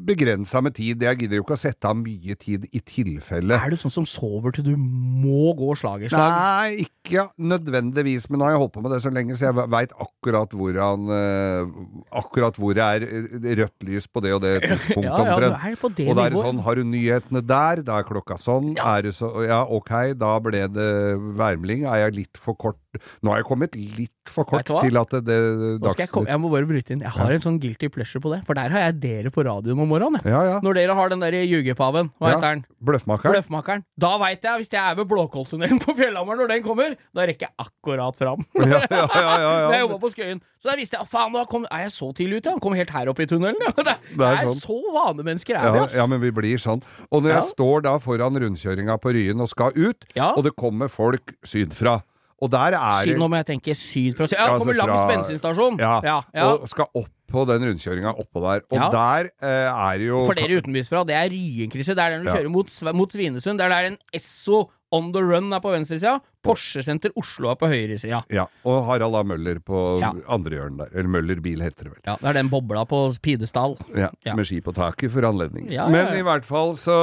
[0.08, 1.04] begrensa med tid.
[1.06, 3.58] Jeg gidder jo ikke å sette av mye tid i tilfelle.
[3.58, 6.34] Er du sånn som sover til du må gå slag i slag?
[6.34, 9.68] Nei, ikke nødvendigvis, men nå har jeg holdt på med det så lenge, så jeg
[9.76, 11.74] veit akkurat eh,
[12.16, 16.02] Akkurat hvor det er eh, rødt lys på det og det tidspunktet Ja, ja, omtrent.
[16.06, 18.74] Og da er det sånn, har du nyhetene der, da er klokka sånn.
[18.82, 20.92] Er det så, ja, ok, da ble det
[21.38, 21.86] værmelding.
[21.90, 22.80] Er jeg litt for kort
[23.24, 26.50] Nå har jeg kommet litt for kort til at det, det jeg, komme, jeg må
[26.52, 27.02] bare bryte inn.
[27.06, 28.42] Jeg har en sånn guilty pleasure på det.
[28.48, 30.22] For der har jeg dere på radioen om morgenen.
[30.26, 30.56] Ja, ja.
[30.66, 32.38] Når dere har den der ljugepaven, hva Ja.
[32.40, 32.66] heter den?
[32.86, 33.36] Bløffmakeren.
[33.36, 33.84] Bløffmakeren.
[34.02, 37.48] Da veit jeg, hvis jeg er ved Blåkolltunnelen på Fjellhamar når den kommer, da rekker
[37.50, 38.46] jeg akkurat fram.
[38.66, 39.72] Ja, ja, ja, ja, ja.
[39.76, 40.42] Jeg jobba på Skøyen.
[40.62, 42.50] Så da visste jeg faen, nå kom, er jeg så tidlig ute?
[42.56, 43.60] Han kom helt her oppe i tunnelen.
[43.62, 43.72] Ja.
[43.78, 44.62] Det, det er er sånn.
[44.64, 45.96] så vanemennesker er vi, Ja, ass.
[46.00, 46.82] ja, men vi blir sånn.
[47.12, 47.36] Og når Ja.
[47.42, 50.32] jeg står da foran rundkjøringa på Ryen og skal ut, Ja.
[50.34, 52.00] og det kommer folk sydfra,
[52.42, 54.36] og der er Syd, nå må jeg tenke syd fra syd.
[54.38, 55.78] Ja, kommer altså langs bensinstasjon.
[55.80, 56.48] Ja, ja, ja.
[56.52, 58.66] og skal opp på den rundkjøringa oppå der.
[58.70, 58.90] Og Ja.
[58.94, 61.96] der eh, er jo For dere utenbysfra, det er Ryenkrysset.
[61.96, 63.58] Det er den du kjører mot, mot Svinesund.
[63.60, 66.18] Det er der en Esso on the run er på venstresida.
[66.46, 68.20] Porsche Senter Oslo er på høyresida.
[68.30, 69.24] Ja, og Harald A.
[69.26, 70.12] Møller på Ja.
[70.30, 70.92] andre hjørnet der.
[70.94, 72.02] Eller Møller bil, heter det vel.
[72.06, 73.78] Ja, det er den bobla på Pidestall.
[73.98, 74.36] Ja, Ja.
[74.38, 75.72] Med ski på taket for anledningen.
[75.74, 76.94] Ja, Men i hvert fall så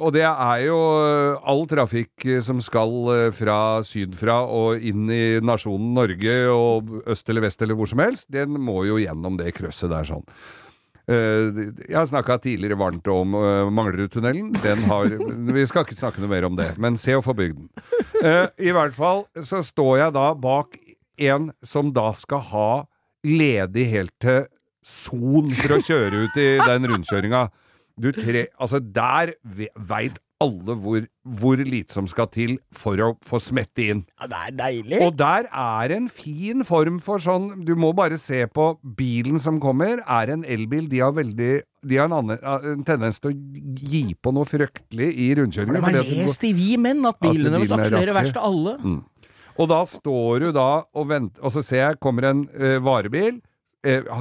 [0.00, 5.08] Og det er jo eh, all trafikk eh, som skal eh, fra sydfra og inn
[5.10, 9.36] i nasjonen Norge og øst eller vest eller hvor som helst, den må jo gjennom
[9.40, 10.24] det krøsset der sånn.
[11.10, 14.52] Eh, Jeg har snakka tidligere varmt om uh, Manglerudtunnelen.
[14.62, 15.10] Den har
[15.58, 17.70] Vi skal ikke snakke noe mer om det, men se å få bygd den.
[18.22, 20.78] Eh, I hvert fall så står jeg da bak
[21.20, 22.70] en som da skal ha
[23.26, 24.46] ledig helt til
[24.86, 27.42] son for å kjøre ut i den rundkjøringa.
[28.00, 29.34] Du tre, altså der
[29.76, 31.04] veit alle hvor,
[31.40, 34.04] hvor lite som skal til for å få smette inn.
[34.20, 35.00] Ja, det er deilig.
[35.04, 39.60] Og der er en fin form for sånn Du må bare se på bilen som
[39.62, 40.88] kommer, er en elbil.
[40.90, 42.40] De har veldig de har en, annen,
[42.74, 43.36] en tendens til å
[43.80, 45.78] gi på noe fryktelig i rundkjøringen.
[45.78, 48.74] Det var lest i Vi Menn at bilene deres akselererer verst av alle.
[48.84, 48.98] Mm.
[49.60, 53.34] Og da står du da og venter, og så ser jeg kommer en ø, varebil
[53.38, 53.49] eh,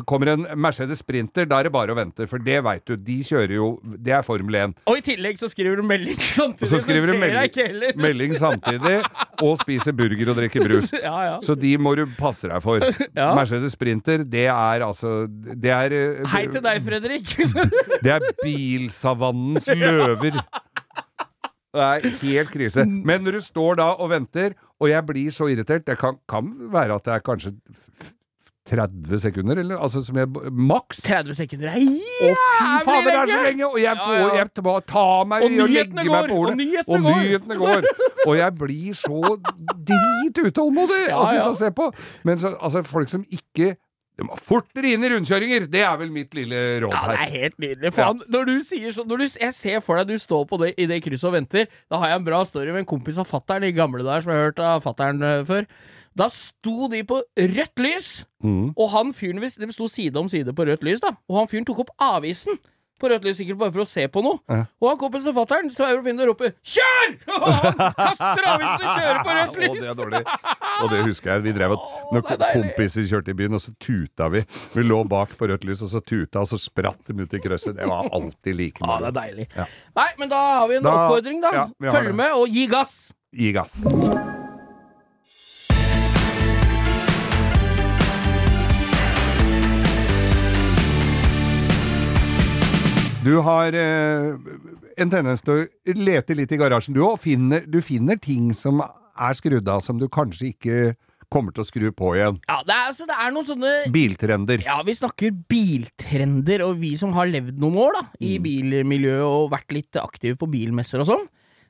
[0.08, 2.96] kommer en Mercedes Sprinter, da er det bare å vente, for det veit du.
[2.96, 4.76] De kjører jo Det er Formel 1.
[4.88, 9.02] Og i tillegg så skriver du melding samtidig, så skriver du melding, melding samtidig,
[9.44, 10.94] og spiser burger og drikker brus.
[11.10, 11.36] ja, ja.
[11.44, 12.86] Så de må du passe deg for.
[13.12, 13.34] Ja.
[13.36, 17.36] Mercedes Sprinter, det er altså Det er uh, Hei til deg, Fredrik.
[18.04, 20.40] det er bilsavannens løver.
[21.70, 22.86] Det er helt krise.
[22.88, 26.48] Men når du står da og venter, og jeg blir så irritert Det kan, kan
[26.72, 27.52] være at det er kanskje
[28.70, 29.80] 30 sekunder, eller?
[29.82, 30.30] Altså som jeg
[30.70, 31.02] Maks?
[31.06, 33.68] 30 sekunder er jævlig Å, fy fader, det er så lenge!
[33.68, 34.38] Og jeg får ja, ja.
[34.38, 36.54] jeg ta meg og, og legge går, meg på ordet.
[36.54, 37.90] Og nyhetene, og nyhetene går.
[37.90, 38.16] går.
[38.28, 39.36] og jeg blir så
[39.92, 41.92] dritutålmodig ja, å sitte og se på.
[42.28, 43.76] Men så, altså, folk som ikke
[44.20, 45.70] det må fortere inn i rundkjøringer!
[45.72, 47.14] Det er vel mitt lille råd her.
[47.14, 47.92] Ja, det er helt nydelig.
[47.96, 48.32] Faen, ja.
[48.36, 51.30] når du sier sånn Jeg ser for deg du står på det, i det krysset
[51.30, 51.70] og venter.
[51.88, 54.34] Da har jeg en bra story med en kompis av fattern i gamle dager, som
[54.34, 55.70] jeg har hørt av fattern uh, før.
[56.18, 58.10] Da sto de på rødt lys,
[58.44, 58.74] mm.
[58.76, 61.14] og han fyren De sto side om side på rødt lys, da.
[61.30, 62.60] Og han fyren tok opp avisen
[63.00, 64.40] på rødt lys, sikkert bare for å se på noe.
[64.52, 64.66] Ja.
[64.82, 68.90] Og han kompisen fatter'n sveiver opp inn og roper 'kjør!' Og han kaster avisen og
[68.90, 69.70] kjører på rødt lys!
[69.70, 70.24] Å, det er dårlig.
[70.80, 71.46] Og det husker jeg.
[71.48, 74.44] Vi drev at Når kompiser kjørte i byen, og så tuta vi.
[74.76, 77.44] Vi lå bak på rødt lys, og så tuta, og så spratt de ut i
[77.44, 77.78] krøsset.
[77.78, 79.48] Det var alltid like Ja, det er deilig.
[79.56, 79.70] Ja.
[80.02, 81.56] Nei, men da har vi en da, oppfordring, da.
[81.56, 83.00] Ja, Følg med, og gi gass!
[83.36, 83.80] Gi gass.
[93.20, 94.32] Du har eh,
[94.96, 97.26] en tendens til å lete litt i garasjen, du òg.
[97.68, 100.78] Du finner ting som er skrudd av, som du kanskje ikke
[101.30, 102.40] kommer til å skru på igjen.
[102.48, 104.64] Ja, det er, altså, det er noen sånne Biltrender.
[104.66, 108.48] Ja, vi snakker biltrender, og vi som har levd noen år da, i mm.
[108.48, 111.28] bilmiljøet og vært litt aktive på bilmesser og sånn.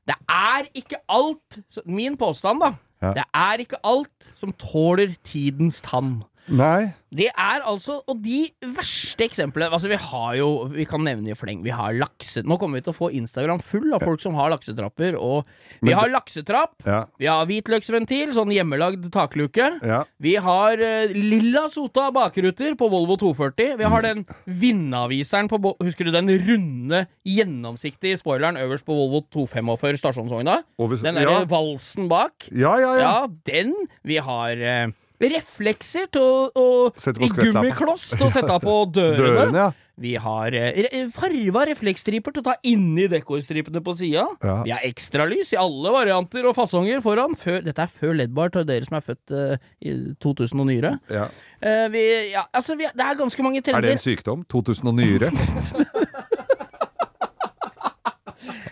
[0.08, 2.72] Det er ikke alt Min påstand, da.
[3.04, 3.12] Ja.
[3.18, 6.20] Det er ikke alt som tåler tidens tann.
[6.50, 6.92] Nei.
[7.10, 11.38] Det er altså Og de verste eksemplene Altså, vi har jo Vi kan nevne i
[11.38, 11.64] fleng.
[11.66, 12.44] Vi har lakse...
[12.46, 15.18] Nå kommer vi til å få Instagram full av folk som har laksetrapper.
[15.18, 15.48] Og
[15.86, 16.76] vi har laksetrapp.
[16.86, 17.00] Ja.
[17.20, 19.70] Vi har hvitløksventil, sånn hjemmelagd takluke.
[19.86, 20.02] Ja.
[20.22, 23.76] Vi har uh, lilla sota bakruter på Volvo 240.
[23.80, 30.02] Vi har den vindaviseren på Husker du den runde, gjennomsiktige spoileren øverst på Volvo 245
[30.04, 30.62] stasjonsvogna?
[30.80, 31.46] Den derre ja.
[31.50, 32.50] valsen bak.
[32.52, 33.06] Ja, ja, ja.
[33.06, 33.76] ja den.
[34.08, 39.20] Vi har uh, reflekser til å, å i gummikloss til å sette på dørene.
[39.20, 39.70] dørene ja.
[40.00, 44.26] Vi har eh, farva refleksstriper til å ta inni dekorstripene på sida.
[44.40, 44.56] Ja.
[44.64, 47.36] Vi har ekstralys i alle varianter og fasonger foran.
[47.40, 50.94] Før, dette er før LED-bar til dere som er født uh, i 2000 og nyere.
[51.12, 51.28] Ja.
[51.60, 53.84] Uh, vi, ja, altså, vi, det er ganske mange trender.
[53.84, 54.48] Er det en sykdom?
[54.48, 55.34] 2000 og nyere?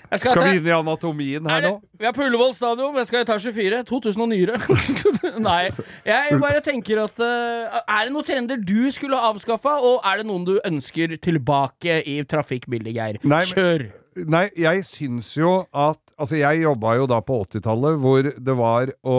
[0.07, 1.73] skal, skal vi inn i anatomien her nå?
[1.99, 3.81] Vi er på Ullevål stadion, jeg skal i etasje 4.
[3.89, 4.57] 2000 og nyere.
[5.49, 5.61] Nei.
[6.07, 10.21] Jeg bare tenker at uh, Er det noen trender du skulle ha avskaffa, og er
[10.21, 13.21] det noen du ønsker tilbake i trafikkbildet, Geir?
[13.27, 13.89] Nei, Kjør!
[14.27, 18.89] Nei, jeg syns jo at Altså, jeg jobba jo da på 80-tallet, hvor det var
[19.05, 19.17] å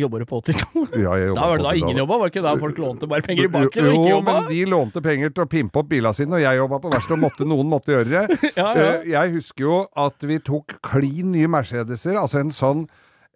[0.00, 0.86] Jobber du på 82?
[0.96, 2.16] Ja, jeg da var det da ingen jobba?
[2.22, 4.36] Var ikke da folk lånte bare penger i banken og ikke jobba?
[4.38, 6.92] Jo, men de lånte penger til å pimpe opp bilene sine, og jeg jobba på
[6.94, 8.38] verksted, og måtte, noen måtte gjøre det.
[8.60, 8.86] ja, ja.
[8.86, 9.76] Eh, jeg husker jo
[10.06, 12.86] at vi tok klin nye Mercedeser, altså en sånn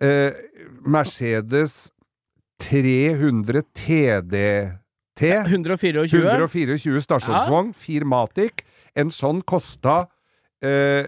[0.00, 0.32] eh,
[0.80, 1.76] Mercedes
[2.64, 5.32] 300 TDT.
[5.44, 6.08] 124.
[6.08, 7.74] 124 stasjonsvogn.
[7.76, 8.64] Firmatic.
[8.96, 10.06] En sånn kosta
[10.64, 11.04] eh,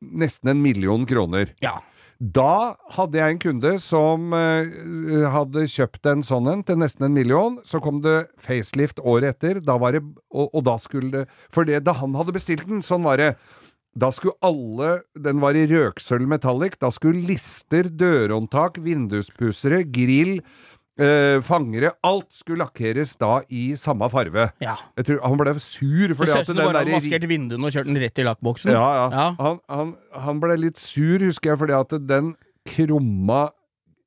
[0.00, 1.54] nesten en million kroner.
[1.64, 1.78] Ja.
[2.20, 7.16] Da hadde jeg en kunde som uh, hadde kjøpt en sånn en til nesten en
[7.16, 7.56] million.
[7.64, 11.80] Så kom det facelift året etter, da det, og, og da skulle det For det,
[11.86, 13.30] da han hadde bestilt den, sånn var det.
[13.96, 16.76] Da skulle alle Den var i røksølv metallic.
[16.78, 20.42] Da skulle lister, dørhåndtak, vinduspussere, grill,
[21.00, 21.94] Uh, fangere.
[22.04, 24.50] Alt skulle lakkeres da i samme farve.
[24.60, 24.74] Ja.
[24.98, 26.12] Jeg tror Han ble sur.
[26.18, 28.74] Fordi at den bare hadde maskert vinduene og kjørt den rett i lakkboksen.
[28.74, 29.06] Ja, ja.
[29.14, 29.30] ja.
[29.40, 29.94] Han, han,
[30.26, 32.34] han, ble litt sur, husker jeg, fordi at den
[32.68, 33.48] krumma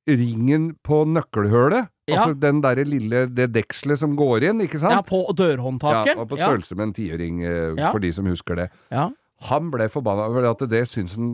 [0.09, 2.17] ringen på nøkkelhølet ja.
[2.17, 4.91] Altså den derre lille Det dekselet som går inn, ikke sant?
[4.91, 6.11] Ja, på dørhåndtaket.
[6.11, 8.65] Ja, og på størrelse med en tiøring, uh, for de som husker det.
[8.91, 9.07] Ja.
[9.49, 11.33] Han ble forbanna over at det syns han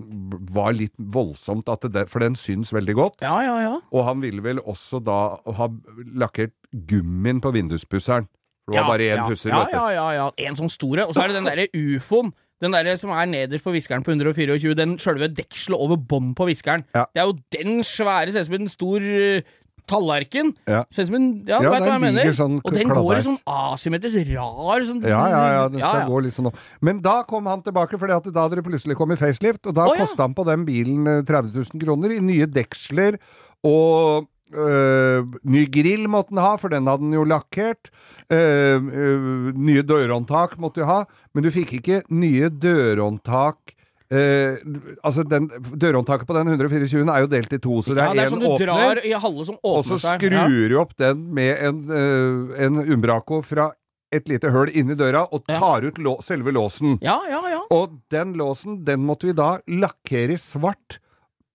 [0.54, 3.22] var litt voldsomt, det, for den syns veldig godt.
[3.26, 3.76] Ja, ja, ja.
[3.94, 5.70] Og han ville vel også da ha
[6.18, 6.56] lakkert
[6.90, 8.30] gummien på vinduspusseren.
[8.66, 9.78] For det var bare én ja, pusser, ja, vet du.
[9.78, 10.30] ja, ja, ja.
[10.50, 11.08] En sånn store.
[11.10, 12.34] Og så er det den derre ufoen.
[12.60, 16.50] Den der som er nederst på viskeren på 124, den sjølve dekselet over bånn på
[16.50, 16.84] viskeren.
[16.96, 17.06] Ja.
[17.16, 19.54] Det er jo den svære, ser ut som en stor uh,
[19.90, 20.54] tallerken.
[20.70, 20.84] Ja.
[20.94, 22.32] Ser ut som en Ja, Ja, veit du hva jeg mener?
[22.38, 26.08] sånn og den går i sånn asymmetrisk rar sånn Ja, ja, ja, den skal ja.
[26.10, 26.58] gå litt sånn opp.
[26.86, 29.96] Men da kom han tilbake, fordi da hadde det plutselig kommet facelift, og da oh,
[29.96, 30.06] ja.
[30.06, 33.20] kosta han på den bilen eh, 30 000 kroner i nye deksler
[33.68, 37.92] og øh, ny grill måtte den ha, for den hadde den jo lakkert.
[38.32, 43.76] Øh, øh, nye dørhåndtak måtte du ha, men du fikk ikke nye dørhåndtak
[44.12, 44.58] eh,
[45.06, 45.48] altså den,
[45.80, 48.28] Dørhåndtaket på den 124 er jo delt i to, så det Ja, er det er
[48.28, 48.66] én som du åpner.
[48.66, 52.80] drar i halve som Og så åpner skrur du opp den med en, uh, en
[52.94, 53.72] Umbraco fra
[54.12, 55.60] et lite høl inni døra, og Ja.
[55.60, 56.98] tar ut lå selve låsen.
[57.02, 57.60] Ja, ja, ja.
[57.70, 60.98] Og den låsen, den måtte vi da lakkere svart,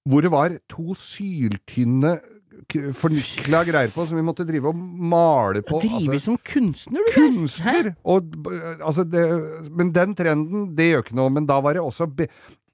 [0.07, 2.21] hvor det var to syltynne
[2.97, 5.81] fornikla greier på, som vi måtte drive og male på.
[5.83, 7.93] Drive Altså, som kunstner, du kunstner!
[8.05, 8.35] Og,
[8.81, 9.25] altså det,
[9.71, 11.33] men den trenden, det gjør ikke noe.
[11.35, 12.09] Men da var det også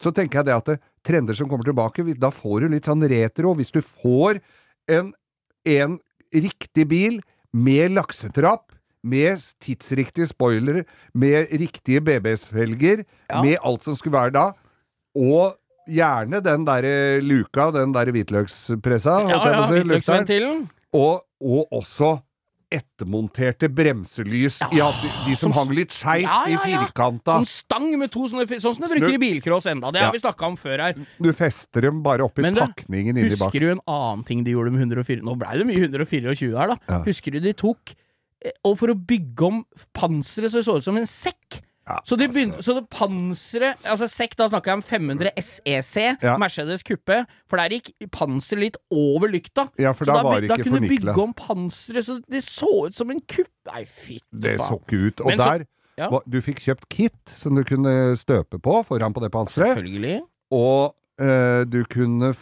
[0.01, 3.05] Så tenker jeg det at det, trender som kommer tilbake, da får du litt sånn
[3.09, 3.55] retro.
[3.57, 4.41] Hvis du får
[4.89, 5.13] en,
[5.65, 5.99] en
[6.33, 7.21] riktig bil
[7.53, 8.73] med laksetrapp,
[9.03, 10.85] med tidsriktige spoilere,
[11.17, 13.43] med riktige BBS-felger, Ja.
[13.43, 14.53] med alt som skulle være da,
[15.17, 15.57] og
[15.91, 16.87] gjerne den der
[17.27, 20.67] luka, den der hvitløkspressa, Ja, ja, si, hvitløksventilen.
[20.97, 22.17] Og, og også
[22.71, 24.61] ettermonterte bremselys.
[24.75, 27.39] Ja, de, de som, som- hang litt skeivt i firkanta.
[27.41, 29.91] Sånn stang med to sånne Sånn som du bruker i bilcross enda.
[29.95, 31.01] Det har vi snakka om før her.
[31.19, 33.49] Du fester dem bare oppi Men pakningen inni bak.
[33.51, 35.25] Husker du en annen ting de gjorde med 104?
[35.27, 37.01] Nå blei det mye 124 her, da.
[37.09, 37.95] Husker du de tok
[38.45, 39.65] eh, Og for å bygge om
[39.97, 41.59] panseret så det så ut som en sekk.
[41.89, 42.63] Ja, Så, de altså.
[42.63, 46.37] så det panseret Altså sekk, da snakker jeg om 500 SEC, Ja.
[46.39, 47.25] Mercedes kuppe.
[47.51, 49.69] For der gikk panseret litt over lykta.
[49.81, 52.97] Ja, for så da det da kunne du bygge om panseret så det så ut
[52.97, 53.51] som en kupp.
[53.73, 55.21] Nei, fytti Det så ikke ut.
[55.21, 55.67] Og Men så- der
[55.99, 56.09] ja.
[56.29, 59.75] Du fikk kjøpt kit som du kunne støpe på foran på det panseret.
[59.77, 60.21] Selvfølgelig.
[60.53, 62.35] Og øh, du kunne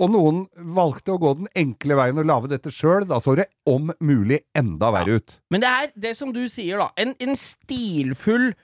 [0.00, 3.04] Og noen valgte å gå den enkle veien og lage dette sjøl.
[3.06, 5.34] Da så det om mulig enda verre ut.
[5.50, 6.88] Men det er det som du sier, da.
[6.96, 8.54] En, en stilfull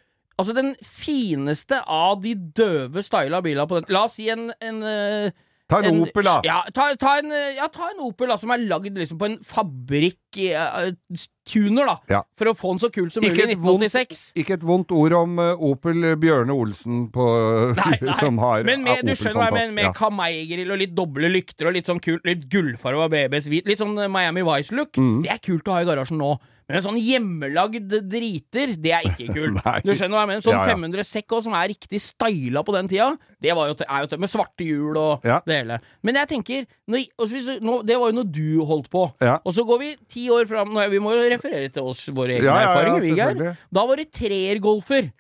[0.41, 4.83] Altså den fineste av de døve styla bilene på den La oss si en, en
[4.83, 6.43] eh, Ta en, Opel, da.
[6.45, 9.29] Ja, ta, ta, en, eh, ja, ta en Opel da, som er lagd liksom på
[9.31, 11.95] en fabrikk-tuner, da.
[12.13, 12.21] Ja.
[12.37, 14.93] For å få den så kul som Ikke mulig i et vondt- Ikke et vondt
[14.93, 17.25] ord om uh, Opel Bjørne Olsen på,
[17.81, 18.17] Nei, nei.
[18.21, 19.95] som har Men med, du skjønner hva jeg mener, med ja.
[19.97, 23.97] Kamei-grill og litt doble lykter og litt sånn kult, litt gullfarga BBs hvit, litt sånn
[24.05, 25.01] eh, Miami Vice-look.
[25.01, 25.23] Mm.
[25.25, 26.35] Det er kult å ha i garasjen nå.
[26.69, 29.59] Men en sånn hjemmelagd driter, det er ikke kult.
[29.85, 30.45] Du skjønner hva jeg mener?
[30.47, 30.77] Sånn Ja, ja.
[30.79, 33.11] 500 sekk også, som er riktig styla på den tida,
[33.45, 35.41] det var jo, er jo til, med svarte hjul og Ja.
[35.45, 35.81] det hele.
[36.03, 39.05] Men jeg tenker, når, hvis nå, det var jo noe du holdt på.
[39.45, 42.39] Og så går vi ti år fram nå, Vi må jo referere til oss, våre
[42.39, 43.35] egne erfaringer, vi, Geir.
[43.35, 43.57] selvfølgelig.
[43.81, 45.13] Da var det treergolfer.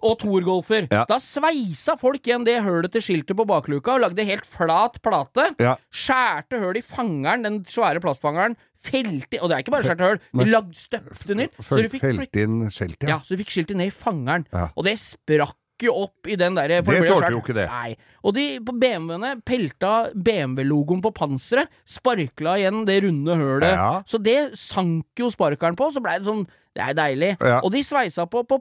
[0.00, 0.88] Og toergolfer.
[0.90, 1.04] Ja.
[1.08, 5.50] Da sveisa folk igjen det hølet til skiltet på bakluka og lagde helt flat plate.
[5.62, 5.76] Ja.
[5.92, 8.56] Skjærte høl i fangeren, den svære plastfangeren.
[8.82, 11.60] Felte Og det er ikke bare skjærte høl, de lagde støpte nytt.
[11.62, 14.48] Så du fikk, inn skjeltet, ja, så du fikk skiltet ned i fangeren.
[14.50, 14.70] Ja.
[14.74, 15.54] Og det sprakk
[15.88, 17.66] jo opp i den derre Det tålte jo ikke det.
[17.70, 17.96] Nei.
[18.22, 23.72] Og de på BMW-ene pelta BMW-logoen på panseret, sparkla igjen det runde hølet.
[23.76, 24.02] Ja.
[24.06, 27.32] Så det sank jo sparkeren på, så blei det sånn Det er deilig.
[27.44, 27.58] Ja.
[27.60, 28.56] Og de sveisa på, på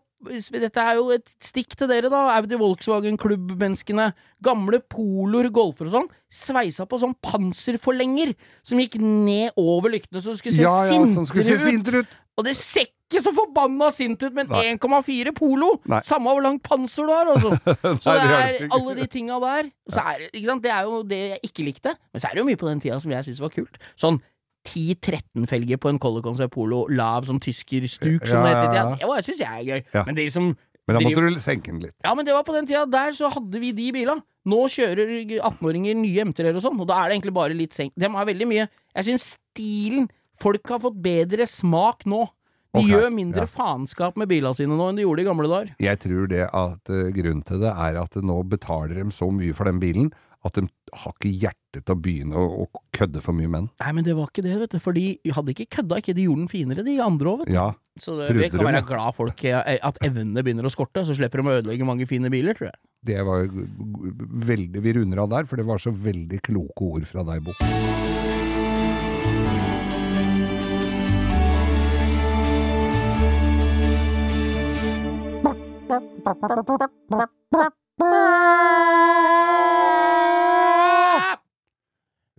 [0.51, 2.25] Dette er jo et stikk til dere, da.
[2.35, 4.11] Audi Volkswagen-klubbmenneskene.
[4.43, 6.09] Gamle poloer, golfer og sånn.
[6.29, 8.33] Sveisa på sånn panserforlenger
[8.67, 11.65] som gikk ned over lyktene, så det skulle se Ja, ja, som skulle se sintere
[11.65, 11.71] ut.
[11.71, 12.17] sintere ut.
[12.37, 15.73] Og det ser ikke så forbanna sint ut med en 1,4 Polo!
[15.91, 15.99] Nei.
[16.07, 17.51] Samme hvor langt panser du har, altså.
[18.03, 19.69] Så det er alle de tinga der.
[19.91, 20.63] Så er, det- ikke sant?
[20.63, 21.93] Det er jo det jeg ikke likte.
[22.13, 23.75] Men så er det jo mye på den tida som jeg syns var kult.
[23.99, 24.21] Sånn
[24.69, 28.73] 10-13 felger på en Color Concept Polo, lav sånn tyskerstuk, som det heter.
[28.73, 29.07] i ja, ja.
[29.17, 29.81] Det syns jeg er gøy.
[29.95, 30.03] Ja.
[30.07, 30.51] Men de som
[30.87, 31.95] Men da måtte du senke den litt.
[32.03, 32.85] ja, men det var på den tida.
[32.89, 34.17] Der så hadde vi de bila.
[34.45, 37.93] Nå kjører 18-åringer nye MT-er og sånn, og da er det egentlig bare litt senk.
[37.97, 38.63] De har veldig mye
[38.95, 40.07] Jeg syns stilen
[40.41, 42.23] Folk har fått bedre smak nå.
[42.71, 43.51] De okay, gjør mindre ja.
[43.51, 45.71] faenskap med bilene sine nå enn de gjorde i gamle dager.
[45.83, 49.55] Jeg tror det at uh, grunnen til det er at nå betaler de så mye
[49.57, 50.11] for den bilen
[50.47, 50.63] at de
[50.97, 53.67] har ikke hjerte til å begynne å, å kødde for mye med den.
[53.83, 54.79] Nei, men det var ikke det, vet du.
[54.81, 56.15] For de hadde ikke kødda, ikke.
[56.17, 57.55] De gjorde den finere, de andre òg, vet du.
[57.59, 57.67] Ja,
[58.01, 61.43] Så det, vi kan være glad folk eh, at evnene begynner å skorte, så slipper
[61.43, 62.81] de å ødelegge mange fine biler, tror jeg.
[63.11, 63.45] det var
[64.51, 68.30] veldig Vi runder av der, for det var så veldig kloke ord fra deg, Bo.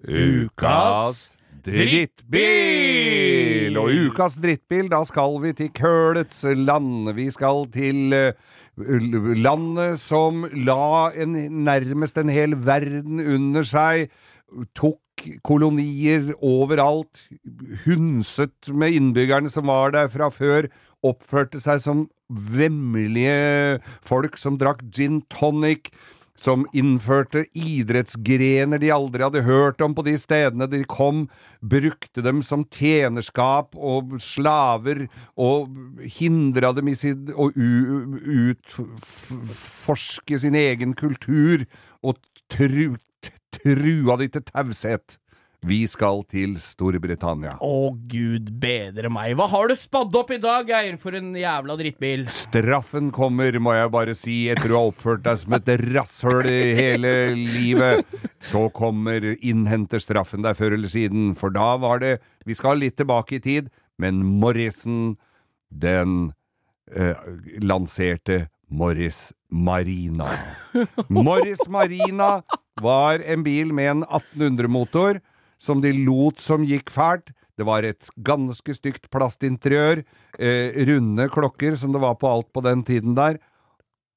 [0.08, 1.36] Ukas
[1.66, 2.40] drittbil!
[3.76, 7.12] Og ukas drittbil, da skal vi til kølets land.
[7.12, 8.32] Vi skal til eh,
[9.44, 11.36] landet som la en,
[11.68, 14.08] nærmest en hel verden under seg.
[14.72, 14.98] Tok
[15.44, 17.28] kolonier overalt,
[17.84, 20.66] hundset med innbyggerne som var der fra før,
[21.04, 25.90] oppførte seg som vemmelige folk som drakk gin tonic,
[26.42, 31.28] som innførte idrettsgrener de aldri hadde hørt om på de stedene de kom,
[31.60, 35.68] brukte dem som tjenerskap og slaver, og
[36.18, 37.52] hindra dem i sin, å
[38.72, 41.66] utforske sin egen kultur,
[42.02, 42.18] og
[42.50, 42.96] tru,
[43.54, 45.21] trua de til taushet.
[45.62, 47.52] Vi skal til Storbritannia.
[47.62, 49.36] Å, gud bedre meg.
[49.38, 52.24] Hva har du spadd opp i dag, Geir, for en jævla drittbil?
[52.34, 56.74] Straffen kommer, må jeg bare si, etter å ha oppført deg som et rasshøl i
[56.80, 58.02] hele livet.
[58.42, 62.98] Så kommer innhenter straffen deg før eller siden, for da var det Vi skal litt
[62.98, 63.70] tilbake i tid,
[64.02, 65.14] men Morrison,
[65.70, 66.32] den
[66.90, 67.14] eh,
[67.62, 70.26] lanserte Morris Marina.
[71.06, 72.40] Morris Marina
[72.82, 75.22] var en bil med en 1800-motor
[75.62, 77.30] som de lot som gikk fælt.
[77.58, 80.00] Det var et ganske stygt plastinteriør,
[80.40, 83.36] eh, runde klokker som det var på alt på den tiden der,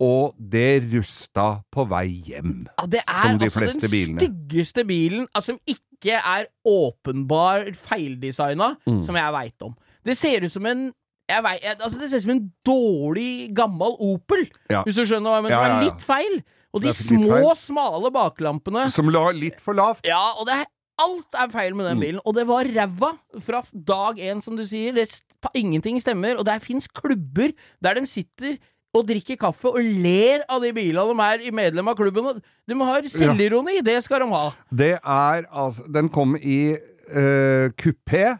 [0.02, 2.66] og det rusta på vei hjem.
[2.80, 7.70] Ja, det er Som de altså fleste den styggeste bilen altså, som ikke er åpenbar
[7.76, 9.04] feildesigna, Mm.
[9.06, 9.76] som jeg veit om.
[10.06, 10.94] Det ser ut som en
[11.28, 14.84] vet, altså Det ser ut som en dårlig, gammel Opel, Ja.
[14.84, 15.56] hvis du skjønner hva jeg mener.
[15.56, 16.44] Ja, Som ja, er litt feil.
[16.76, 18.90] Og de små, smale baklampene.
[18.92, 20.02] Som la litt for lavt.
[20.04, 20.66] Ja, og det er
[21.02, 22.02] Alt er feil med den Mm.
[22.06, 23.10] bilen, og det var ræva
[23.44, 24.94] fra dag én, som du sier.
[24.94, 27.52] Det, st- ingenting stemmer, og der fins klubber
[27.84, 28.58] der de sitter
[28.96, 32.42] og drikker kaffe og ler av de bilene de er i medlem av klubben.
[32.68, 34.50] De har selvironi, det skal de ha.
[34.72, 36.78] Det er altså Den kom i
[37.12, 38.38] uh, kupé.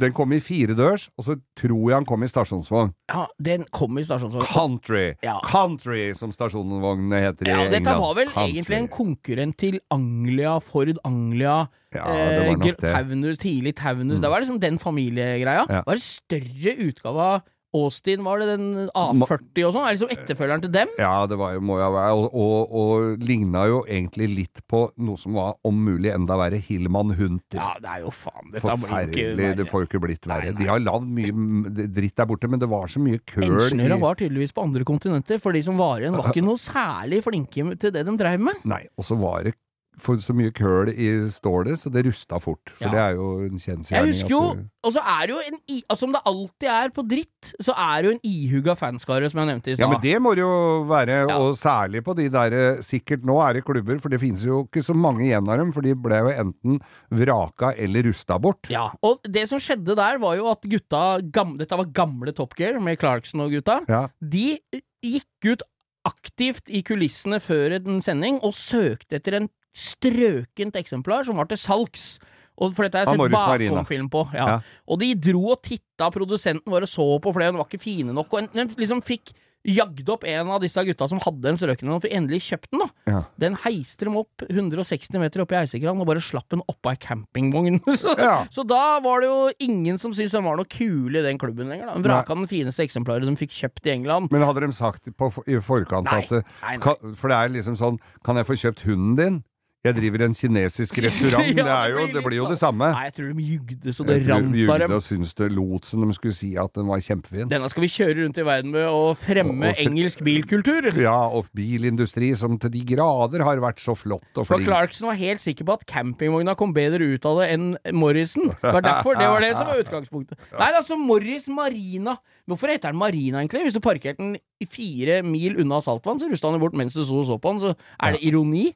[0.00, 2.94] Den kom i firedørs, og så tror jeg han kom i stasjonsvogn.
[3.12, 4.46] Ja, den kom i stasjonsvogn.
[4.48, 5.12] Country!
[5.22, 5.36] Ja.
[5.44, 7.74] Country, som stasjonsvognene heter Ja, i England.
[7.76, 8.54] dette var vel Country.
[8.54, 12.76] egentlig en konkurrent til Anglia, Ford Anglia, Ja, det var eh, det.
[12.80, 12.94] Mm.
[12.94, 14.20] Taunus, tidlig Taunus.
[14.20, 15.66] Det var liksom den familiegreia.
[15.68, 15.82] Ja.
[15.82, 17.42] Det var en større utgave av
[17.74, 19.86] Austin, var det den A40 og sånn?
[19.88, 20.92] Er liksom etterfølgeren til dem?
[21.00, 24.84] Ja, det var jo, må jo være, og, og, og ligna jo egentlig litt på
[25.02, 27.58] noe som var om mulig enda verre, Hillman Hunter.
[27.58, 29.50] Ja, det er jo faen Dette blir ikke Forferdelig.
[29.58, 30.52] Det får jo ikke blitt verre.
[30.52, 30.62] Nei, nei.
[30.62, 34.18] De har lagd mye dritt der borte, men det var så mye køl Ingeniører var
[34.20, 37.94] tydeligvis på andre kontinenter, for de som var igjen, var ikke noe særlig flinke til
[37.94, 38.62] det de drev med.
[38.68, 39.56] Nei, og så var det
[39.98, 42.72] for så mye køl i stålet, så det rusta fort.
[42.76, 42.90] For Ja.
[42.90, 43.90] det er jo en kjensgjerning.
[43.94, 44.40] Jeg husker jo,
[44.84, 47.72] og så er det jo en i- altså Som det alltid er på dritt, så
[47.76, 50.42] er det jo en ihuga fanskare, som jeg nevnte i Ja, men det må det
[50.42, 51.38] jo være, Ja.
[51.38, 54.82] og særlig på de der Sikkert nå er det klubber, for det finnes jo ikke
[54.84, 56.80] så mange igjen av dem, for de ble jo enten
[57.10, 58.68] vraka eller rusta bort.
[58.70, 62.54] Ja, og det som skjedde der, var jo at gutta gamle, Dette var gamle Top
[62.56, 63.80] Gear med Clarkson og gutta.
[63.88, 64.08] Ja.
[64.20, 64.58] De
[65.02, 65.62] gikk ut
[66.06, 71.60] aktivt i kulissene før en sending og søkte etter en strøkent eksemplar som var til
[71.60, 72.14] salgs.
[72.54, 74.28] Og for dette har jeg sett bakomfilm på.
[74.34, 74.44] Ja.
[74.46, 74.58] Ja.
[74.86, 78.14] Og de dro og titta, produsenten vår og så på For de var ikke fine
[78.14, 78.30] nok.
[78.30, 79.34] Og en, de liksom fikk
[79.64, 82.82] jagd opp en av disse gutta som hadde en strøken, og fikk endelig kjøpt den.
[82.84, 83.20] da Ja.
[83.40, 87.00] Den heiste dem opp 160 meter opp i heisekranen og bare slapp den oppå ei
[87.00, 87.80] campingvogn.
[88.02, 88.12] så,
[88.52, 91.72] så da var det jo ingen som syntes den var noe kul i den klubben
[91.72, 91.88] lenger.
[91.88, 94.28] da De vraka den fineste eksemplaret de fikk kjøpt i England.
[94.34, 96.76] Men hadde de sagt på, i forkant Nei, at nei, nei.
[96.84, 99.42] Kan, For det er liksom sånn Kan jeg få kjøpt hunden din?
[99.84, 101.44] Jeg driver en kinesisk restaurant.
[101.58, 102.54] Ja, det, jo, det blir jo sånn.
[102.54, 102.86] det samme.
[102.94, 106.00] Nei, jeg tror de jugde så det rant av Jugda og syns det lot som
[106.06, 107.50] de skulle si at den var kjempefin.
[107.50, 110.88] Denne skal vi kjøre rundt i verden med og fremme Og- og engelsk bilkultur.
[110.96, 114.70] Ja, og bilindustri som til de grader har vært så flott og For flink.
[114.70, 118.48] Clarkson var helt sikker på at campingvogna kom bedre ut av det enn Morrison.
[118.62, 120.38] Det var derfor det var det som var utgangspunktet.
[120.60, 122.16] Nei, altså Morris Marina.
[122.48, 123.66] Hvorfor heter den Marina, egentlig?
[123.68, 127.20] Hvis du parkerte den fire mil unna saltvann, så rusta den bort mens du så
[127.28, 128.72] så på den, så er det ironi.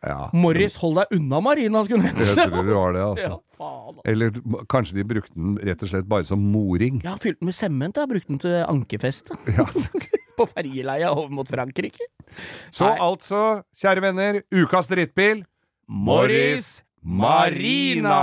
[0.00, 3.40] Ja, Morris, hold deg unna Marina, skulle den Jeg tror det var det, Ja, altså.
[3.60, 3.98] faen.
[4.08, 4.30] Eller
[4.72, 7.02] kanskje de brukte den rett og slett bare som moring.
[7.04, 7.96] Ja, fylt den med sement.
[8.00, 9.36] Jeg har brukt den til ankerfeste.
[10.40, 12.00] På ferjeleia over mot Frankrike.
[12.72, 12.96] Så Nei.
[13.10, 13.42] altså,
[13.76, 15.44] kjære venner, ukas drittbil
[15.90, 18.20] Morris Marina!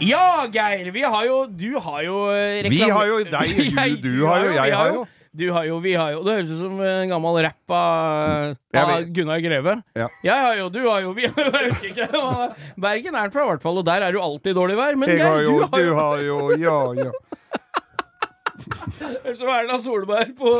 [0.00, 3.54] Ja, Geir, vi har jo Du har jo eh, Vi har jo deg,
[3.98, 5.06] du- du har jo, jeg har jo.
[5.36, 8.92] Du har jo, vi har jo Det høres ut som en gammel rapp av, av
[9.14, 9.74] Gunnar Greve.
[9.98, 10.08] Ja.
[10.24, 12.08] Jeg har jo, du har jo, vi har jo Jeg husker ikke.
[12.80, 14.98] Bergen er den fra, i hvert fall, og der er det jo alltid dårlig vær.
[15.00, 17.10] Men Jeg har jo, du har du jo har jo Ja, ja.
[18.98, 20.50] Høres ut som Erna Solberg på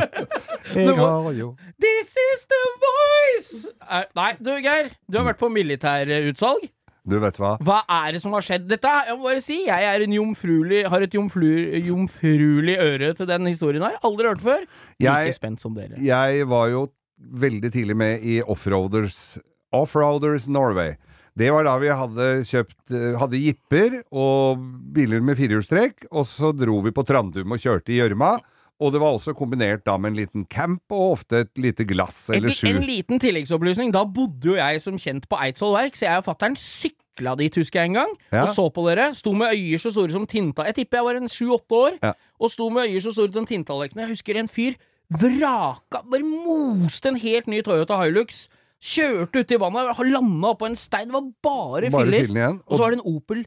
[0.74, 1.50] Jeg har jo
[1.82, 3.68] This is the voice!
[3.84, 4.90] Er, nei, du Geir.
[5.10, 6.68] Du har vært på militærutsalg.
[7.08, 7.54] Du vet hva?
[7.64, 8.66] Hva er det som har skjedd?
[8.68, 13.46] Dette, jeg må bare si, jeg er en jomfruelig, har et jomfruelig øre til den
[13.48, 13.96] historien her.
[14.04, 14.66] Aldri hørt før.
[15.00, 15.96] Jeg- Like spent som dere.
[15.98, 16.88] Jeg var jo
[17.20, 19.38] veldig tidlig med i Offroaders
[19.72, 20.96] Offroaders Norway.
[21.38, 24.58] Det var da vi hadde kjøpt eh, Hadde jipper og
[24.92, 28.40] biler med firehjulstrekk, og så dro vi på Trandum og kjørte i gjørma.
[28.80, 32.30] Og det var også kombinert da med en liten camp og ofte et lite glass
[32.32, 32.66] eller sju.
[32.70, 33.92] en liten tilleggsopplysning.
[33.92, 37.54] Da bodde jo jeg som kjent på Eidsvoll Verk, så jeg og fatter'n sykla dit,
[37.60, 38.42] husker jeg en gang, Ja.
[38.46, 39.10] og så på dere.
[39.14, 40.64] Sto med øyer så store som tinta...
[40.64, 42.12] Jeg tipper jeg var en sju-åtte år, Ja.
[42.40, 44.06] og sto med øyer så store som tintallerkener.
[44.08, 44.74] Jeg husker en fyr
[45.10, 48.48] vraka Bare moste en helt ny Toyota Hilux.
[48.80, 51.10] Kjørte uti vannet, landa oppå en stein.
[51.10, 52.30] Det var bare, Bare filler.
[52.32, 52.60] igjen.
[52.66, 53.42] Og så var det en Opel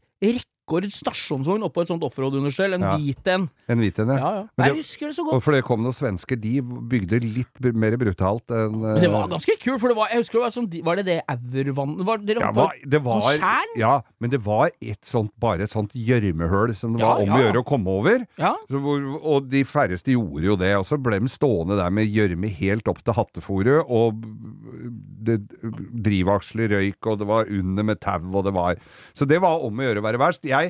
[0.74, 2.74] Rekord stasjonsvogn oppå et sånt offroad-understell.
[2.74, 2.98] En Ja.
[2.98, 3.50] hvit en.
[3.70, 4.34] En hvit en, Ja, ja.
[4.42, 4.48] ja.
[4.58, 5.44] Men Jeg husker det så Og godt.
[5.44, 9.30] for det kom noen svensker, de bygde litt mer brutalt enn Men det var eh,
[9.30, 12.18] ganske kult, for det var, jeg husker det var sånn Var det det Aurvann Var
[12.18, 13.74] dere ja, var, det var, sånn tjern?
[13.78, 17.40] ja, men det var et sånt, bare et sånt gjørmehull som det var om å
[17.44, 18.26] gjøre å komme over.
[18.70, 20.76] Hvor, og de færreste gjorde jo det.
[20.78, 24.24] Og så ble de stående der med gjørme helt opp til hattefòret, og
[25.24, 25.40] det,
[26.06, 28.78] drivaksler røyk, og det var under med tau, og det var
[29.14, 30.44] Så det var om å gjøre å være verst.
[30.48, 30.63] Jeg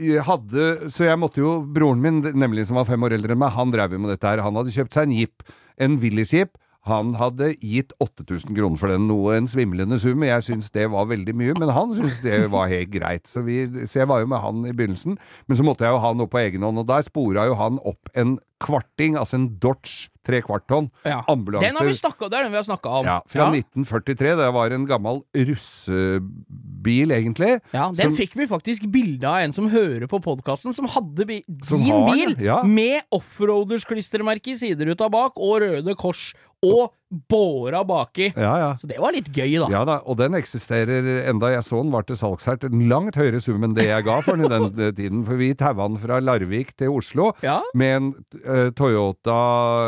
[0.00, 3.42] jeg hadde, så jeg måtte jo Broren min, nemlig som var fem år eldre enn
[3.42, 4.42] meg, han drev jo med dette her.
[4.44, 5.46] Han hadde kjøpt seg en jeep,
[5.80, 6.56] en Willys-jeep.
[6.88, 10.24] Han hadde gitt 8000 kroner for den, noe en svimlende sum.
[10.24, 13.28] Jeg syns det var veldig mye, men han syntes det var helt greit.
[13.28, 16.00] Så, vi, så jeg var jo med han i begynnelsen, men så måtte jeg jo
[16.00, 19.48] ha noe på egen hånd, og der spora jo han opp en kvarting, altså en
[19.58, 21.22] Dodge tre kvart tonn, Ja.
[21.32, 21.64] ambulanse.
[21.66, 23.06] Den har vi snakka Det er den vi har snakka om.
[23.06, 23.50] Ja, fra ja.
[23.50, 24.36] 1943.
[24.36, 27.60] Det var en gammel russebil, egentlig.
[27.72, 31.26] Ja, den som- fikk vi faktisk bilde av en som hører på podkasten, som hadde
[31.26, 32.62] bi Som din har bil ja.
[32.62, 38.30] med offroaders-klistremerke i sideruta bak, og Røde Kors, og båra baki.
[38.36, 38.70] Ja, ja.
[38.78, 39.68] Så det var litt gøy, da.
[39.72, 41.50] Ja da, og den eksisterer enda.
[41.50, 44.06] Jeg så den var til salgs her til en langt høyere sum enn det jeg
[44.06, 45.24] ga for den i den eh, tiden.
[45.26, 47.58] For vi taua den fra Larvik til Oslo Ja.
[47.74, 48.10] med en
[48.44, 49.38] uh, Toyota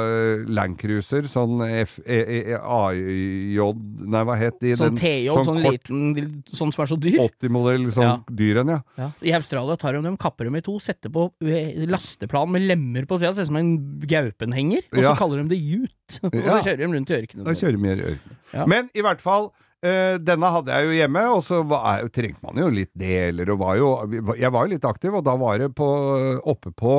[0.09, 3.63] eh, Landcruiser, sånn F, e, e, AJ
[4.13, 4.75] Nei, hva het de?
[4.79, 7.21] Sånn TJ, sånn, kort liten sånn som er så dyr.
[7.23, 9.11] 80-modell, sånn dyr en, ja.
[9.23, 11.29] I Australia tar de dem, kapper dem i to, setter på
[11.93, 13.73] lasteplan med lemmer på sida, ser ut som en
[14.09, 16.02] gaupenhenger, og så kaller de det Jute.
[16.25, 16.61] og så Ja.
[16.67, 17.45] kjører de rundt i ørkenen.
[17.49, 18.39] Da kjører vi i ørkenen.
[18.53, 18.67] Ja.
[18.67, 19.49] Men i hvert fall,
[19.83, 23.59] eh, denne hadde jeg jo hjemme, og så var, trengte man jo litt deler, og
[23.65, 23.89] var jo
[24.39, 25.89] Jeg var jo litt aktiv, og da var det på,
[26.45, 26.99] oppe på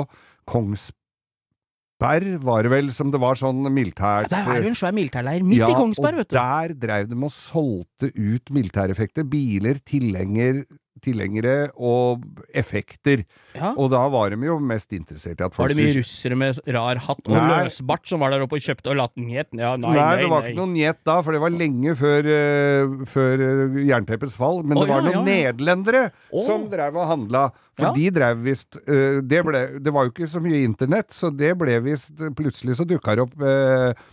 [0.49, 5.43] Kongsberg, var det vel, som det var sånn militært Der er det en svær militærleir
[5.45, 6.35] midt i Kongsberg, vet du.
[6.37, 9.23] og der drev de og solgte ut militæreffekter.
[9.29, 10.63] Biler, tilhenger,
[11.03, 12.23] tilhengere og
[12.55, 13.23] effekter.
[13.53, 13.73] Ja.
[13.77, 16.61] Og da var de jo mest interessert i at folk Var det mye russere med
[16.73, 17.49] rar hatt og Nei.
[17.51, 19.51] løsbart som var der oppe og kjøpte og latt njet?
[19.53, 20.53] Ja, nei, Nei, nei, det var nei.
[20.53, 24.63] ikke noen njet da, for det var lenge før, uh, før eh, jernteppets fall.
[24.63, 26.47] Men oh, det var ja, noen nederlendere oh.
[26.47, 27.45] som drev og handla.
[27.79, 31.33] For de drev visst uh, det, ble- det var jo ikke så mye internett, så
[31.33, 34.09] det ble visst Plutselig så dukka det opp uh,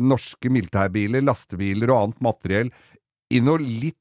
[0.00, 2.70] norske militærbiler, lastebiler og annet materiell
[3.34, 3.98] i noe litt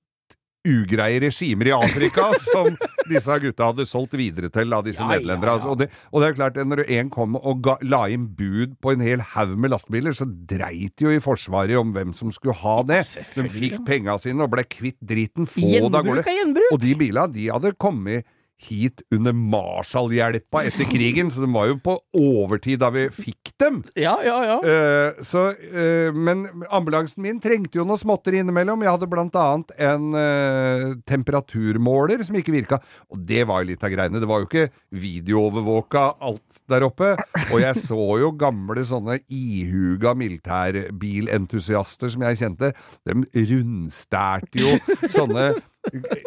[0.68, 2.76] ugreie regimer i Afrika som
[3.08, 5.58] disse gutta hadde solgt videre til, av disse Ja, nederlendere.
[5.58, 5.72] Ja, ja.
[5.72, 8.95] Og, det, og det er klart, når en kom og ga, la inn bud på
[8.95, 12.80] en hel haug med lastebiler, så dreit jo i Forsvaret om hvem som skulle ha
[12.88, 13.03] det.
[13.36, 16.24] De fikk penga sine og ble kvitt driten få dager.
[16.24, 16.66] Er!
[16.72, 18.28] Og de bilene de hadde kommet
[18.58, 23.84] hit under Marshall-hjelpa etter krigen, så de var jo på overtid da vi fikk dem.
[23.97, 24.58] Ja, ja, ja.
[24.66, 28.82] Uh, så, uh, men ambulansen min trengte jo noe småtteri innimellom.
[28.86, 32.82] Jeg hadde blant annet en uh, temperaturmåler som ikke virka,
[33.14, 34.22] og det var jo litt av greiene.
[34.24, 34.70] Det var jo ikke
[35.05, 37.13] videoovervåka alt der oppe.
[37.49, 42.74] Og jeg så jo gamle sånne ihuga militærbilentusiaster som jeg kjente.
[43.07, 44.78] De rundstærte jo
[45.11, 45.49] sånne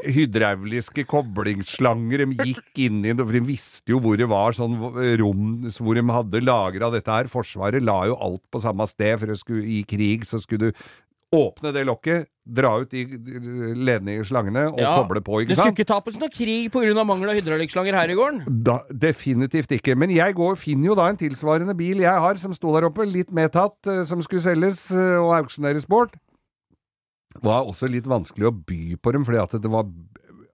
[0.08, 2.24] hydrauliske koblingsslanger.
[2.24, 4.78] De gikk inn i det, for de visste jo hvor det var sånn
[5.20, 7.30] rom hvor de hadde lagra dette her.
[7.32, 10.84] Forsvaret la jo alt på samme sted, for skulle, i krig så skulle du
[11.30, 13.04] åpne det lokket, dra ut de
[13.78, 15.56] ledningsslangene og Ja, koble på, ikke sant?
[15.56, 17.04] Det skulle ikke tapes noe krig pga.
[17.06, 18.42] mangel av hydraulikkslanger her i gården.
[18.66, 19.96] Da, definitivt ikke.
[19.96, 23.06] Men jeg går, finner jo da en tilsvarende bil jeg har, som sto der oppe,
[23.06, 26.16] litt medtatt, eh, som skulle selges eh, og auksjoneres bort.
[27.30, 29.86] Det var også litt vanskelig å by på dem, fordi at det var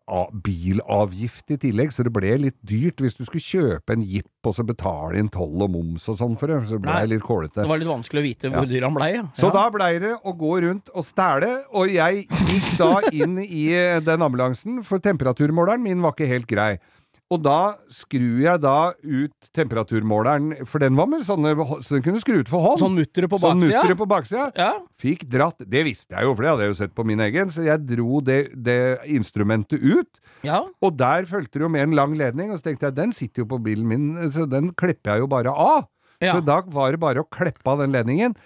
[0.07, 4.55] bilavgift i tillegg, så det ble litt dyrt hvis du skulle kjøpe en Jeep og
[4.55, 6.61] så betale inn toll og moms og sånn for det.
[6.71, 7.65] Så ble Nei, litt kålete.
[7.65, 9.09] Det var litt vanskelig å vite hvor dyr han blei.
[9.17, 9.25] Ja.
[9.35, 9.55] Så ja.
[9.59, 13.99] da blei det å gå rundt og stæle, og jeg gikk da inn i eh,
[14.07, 16.77] den ambulansen, for temperaturmåleren min var ikke helt grei.
[17.35, 22.21] Og da skrur jeg da ut temperaturmåleren, for den var med sånne Så den kunne
[22.23, 22.79] skru ut for hånd.
[22.79, 23.83] Sånn mutteret på Sånn baksida?
[23.83, 24.45] Sånn på baksida.
[24.55, 24.69] Ja.
[25.03, 27.51] Fikk dratt Det visste jeg jo, for det hadde jeg jo sett på min egen.
[27.51, 28.79] Så jeg dro det, det
[29.19, 30.23] instrumentet ut.
[30.47, 30.63] ja.
[30.85, 33.43] Og der fulgte det jo med en lang ledning, og så tenkte jeg den sitter
[33.43, 35.89] jo på bilen min, så den klipper jeg jo bare av.
[36.23, 36.37] Ja.
[36.37, 38.39] Så da var det bare å kleppe av den ledningen.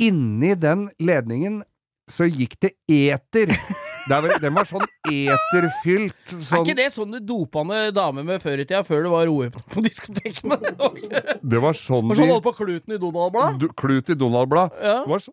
[0.00, 1.64] Inni den ledningen
[2.10, 3.50] så gikk det eter.
[4.08, 6.14] Var, den var sånn eterfylt.
[6.32, 9.12] Er Sånn, ikke det sånn du dopa ned damer med før i tida, før det
[9.12, 10.58] var OE på, diskotekene?
[10.64, 13.68] Det var ikke- det var sånn var sånn holdt på kluten i Donald-blad?
[13.76, 14.72] Klut i Donald-blad.
[14.80, 14.96] Ja.
[15.04, 15.24] Det var,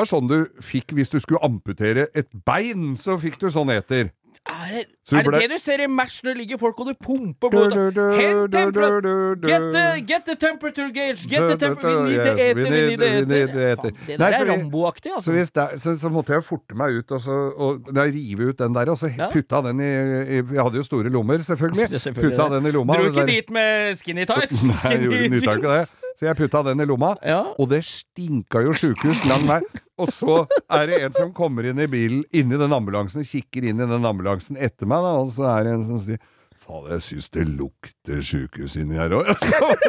[0.00, 4.10] var sånn du fikk hvis du skulle amputere et bein, så fikk du sånn eter.
[4.46, 6.20] Er det er det, ble- det du ser i match?
[6.24, 10.90] når det ligger folk og du pumper blod Hent temperatur get the, get the temperature
[10.92, 11.28] gauge!
[11.30, 13.90] Get the temperature We need the eter, we need- the.
[14.06, 15.32] Det der er Rambo-aktig, Så, altså.
[15.32, 18.74] hvis det, så, så måtte jeg forte meg ut og, så, og rive ut den
[18.74, 19.30] der, og så Ja.
[19.32, 21.88] putta den i, i Jeg hadde jo store lommer, selvfølgelig.
[22.00, 22.62] Selvfølgelig Putta det.
[22.62, 22.94] den i lomma.
[22.94, 24.62] Dro ikke dit med skinny tights?
[24.66, 25.70] Nei, jeg Skinny gjorde ikke det.
[25.70, 25.96] jeans?
[26.18, 27.42] Så jeg putta den i lomma, Ja.
[27.58, 29.60] og det stinka jo sjukehus lang vei.
[29.96, 30.38] Og så
[30.68, 34.08] er det en som kommer inn i bilen, inni den ambulansen, kikker inn i den
[34.08, 36.24] ambulansen etter meg, da, og så er det en som sier
[36.66, 39.28] Faen, jeg syns det lukter sjukehus inni her òg.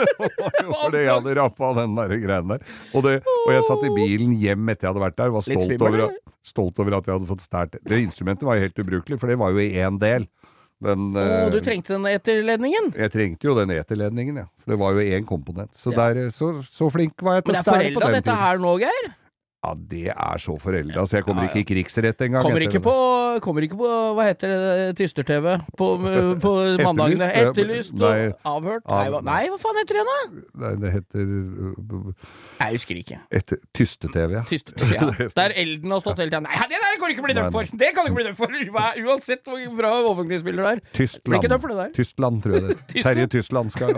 [0.84, 2.68] Fordi jeg hadde rappa den der greien der.
[2.91, 5.88] Og, det, og jeg satt i bilen hjem etter jeg hadde vært der, var stolt
[5.88, 6.03] over,
[6.45, 8.01] stolt over at jeg hadde fått stært det.
[8.03, 10.30] instrumentet var jo helt ubrukelig, for det var jo i én del.
[10.86, 12.91] Den, Å, eh, du trengte den eterledningen?
[12.93, 14.49] jeg trengte jo den eterledningen, ja.
[14.62, 15.74] For det var jo én komponent.
[15.74, 17.88] Så, der, så, så flink var jeg til å stære på den tiden.
[17.88, 19.10] Men det er foreldra dette her nå, Geir.
[19.66, 21.58] Ja, det er så forelda, så jeg kommer Ja, ja.
[21.58, 22.43] ikke i krigsrett engang.
[22.45, 22.91] Kommer ikke, på,
[23.41, 25.47] kommer ikke på Hva heter det, Tyster-TV
[25.80, 25.88] på,
[26.43, 26.51] på
[26.86, 27.26] mandagene?
[27.41, 27.95] Etterlyst?
[27.97, 28.28] Og Nei.
[28.47, 28.86] avhørt?
[28.86, 30.18] Av- Nei, hva, faen heter det da?
[30.62, 32.12] Nei, det heter uh,
[32.62, 33.18] Jeg husker ikke.
[33.41, 34.43] etter, Tyste-TV, ja.
[34.47, 35.08] Tyster, ja.
[35.41, 36.43] Der elden har stått hele tida.
[36.45, 37.72] Nei, det der kan du ikke bli dømt for!
[37.82, 38.53] Det kan du ikke bli dømt for!
[39.08, 40.84] Uansett hvor bra overvåkningsbilder det er.
[41.28, 41.95] Blir for det der.
[41.97, 42.86] Tyskland, tror jeg det heter.
[42.93, 43.10] Tyskland?
[43.10, 43.97] Terje Tyskland skal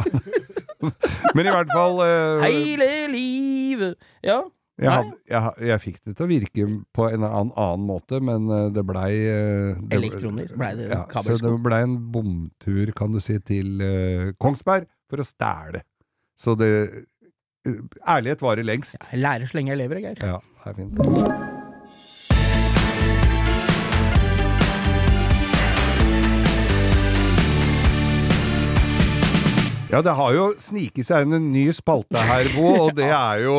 [1.36, 4.40] Men i hvert fall uh, Hele livet Ja.
[4.80, 8.48] Jeg, had, jeg, jeg fikk det til å virke på en annen, annen måte, men
[8.48, 13.20] uh, det blei uh, Elektronisk Blei det Ja, så det blei en bomtur, kan du
[13.24, 15.84] si, til uh, Kongsberg for å stæle.
[16.40, 16.72] Så det
[17.68, 18.96] uh, Ærlighet varer lengst.
[19.12, 20.24] Jeg lærer så lenge jeg lever, Geir.
[20.24, 21.58] Ja, det er fint.
[29.90, 33.42] Ja, det har jo sniket seg inn en ny spalte her, Bo, og det er
[33.42, 33.56] jo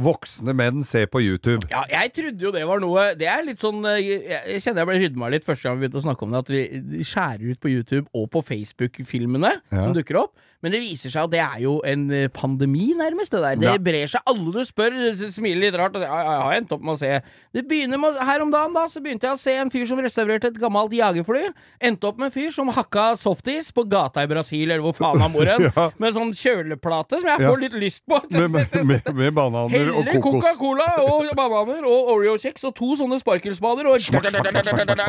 [0.00, 1.66] Voksne menn ser på YouTube.
[1.70, 4.20] Ja, jeg trodde jo det var noe Det er litt sånn eh, Jeg,
[4.54, 6.52] jeg kjenner jeg ble rydma litt første gang vi begynte å snakke om det, at
[6.54, 9.82] vi skjærer ut på YouTube og på Facebook-filmene Ja.
[9.84, 10.34] som dukker opp.
[10.62, 13.56] Men det viser seg at det er jo en eh, pandemi, nærmest, det der.
[13.56, 13.78] Det Ja.
[13.80, 14.20] brer seg.
[14.28, 14.92] Alle du spør,
[15.32, 15.94] smiler litt rart.
[15.96, 17.12] Og jeg, jeg har endt opp med å se
[17.54, 19.98] Det begynner med Her om dagen, da, så begynte jeg å se en fyr som
[19.98, 21.46] restaurerte et gammelt jagerfly.
[21.80, 25.20] Endte opp med en fyr som hakka softis på gata i Brasil, eller hvor faen
[25.24, 25.88] han bor hen, Ja.
[25.98, 27.48] med sånn kjøleplate som jeg Ja.
[27.48, 28.20] får litt lyst på.
[28.30, 30.44] Med, med, med, med bananer og kokos.
[30.44, 33.96] Coca-Cola og bananer og Oreo-kjeks og to sånne sparkelspader og,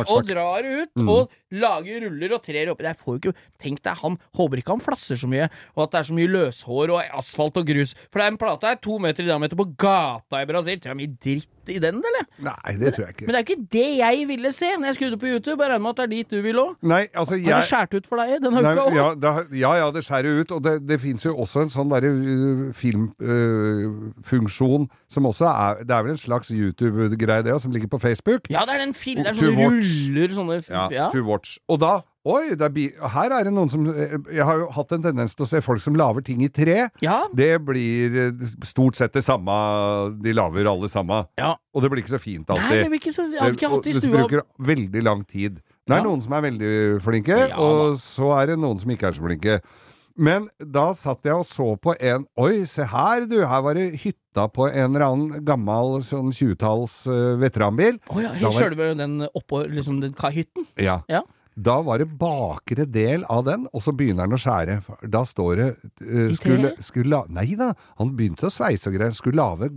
[0.07, 2.85] og drar ut og lager ruller og trer oppi.
[2.87, 5.40] Jeg får jo ikke Tenk deg, han håper ikke han flasser så mye,
[5.75, 7.95] og at det er så mye løshår og asfalt og grus.
[8.09, 10.79] For det er en plate her, to meter i diameter på gata i Brasil.
[10.81, 12.25] Tror jeg mye dritt i den, eller?
[12.41, 13.25] Nei, det tror jeg ikke.
[13.27, 15.63] Men det er ikke det jeg ville se når jeg skrudde på YouTube.
[15.63, 16.71] Jeg regner med at det er dit du vil òg.
[16.81, 18.95] Altså Har det jeg skåret ut for deg denne uka òg?
[18.97, 20.51] ja, det, ja, ja, det skjærer ut.
[20.51, 25.95] Og det, det fins jo også en sånn derre uh, filmfunksjon som også er Det
[25.95, 28.41] er vel en slags YouTube-greie, det, som ligger på Facebook.
[28.49, 31.09] Ja, det er den filmen Det er sånne ruller, sånne Ja, ja.
[31.13, 31.57] To watch.
[31.69, 35.33] Og da Oi, er her er det noen som Jeg har jo hatt en tendens
[35.33, 36.89] til å se folk som lager ting i tre.
[37.01, 37.23] ja.
[37.33, 39.51] Det blir eh, stort sett det samme
[40.21, 41.23] De lager alle samme.
[41.39, 41.55] Ja.
[41.73, 42.69] Og det blir ikke så fint alltid.
[42.69, 44.05] Nei, det blir ikke så Jeg har ikke hatt i stua.
[44.05, 45.61] Du bruker veldig lang tid.
[45.87, 46.03] Det er Ja.
[46.03, 49.25] noen som er veldig flinke, Ja, og så er det noen som ikke er så
[49.25, 49.61] flinke.
[50.15, 53.95] Men da satt jeg og så på en Oi, se her du, her var det
[54.03, 57.97] hytta på en eller annen gammel sånn 20-talls eh, veteranbil.
[58.11, 60.67] Å ja, Da helt sjølve den oppå liksom den hytten?
[60.77, 61.01] Ja.
[61.09, 61.23] Ja.
[61.55, 64.77] Da var det bakre del av den, og så begynner han å skjære.
[65.11, 69.11] Da står det uh, skulle, skulle, Nei da, han begynte å sveise og greier.
[69.17, 69.71] Skulle lage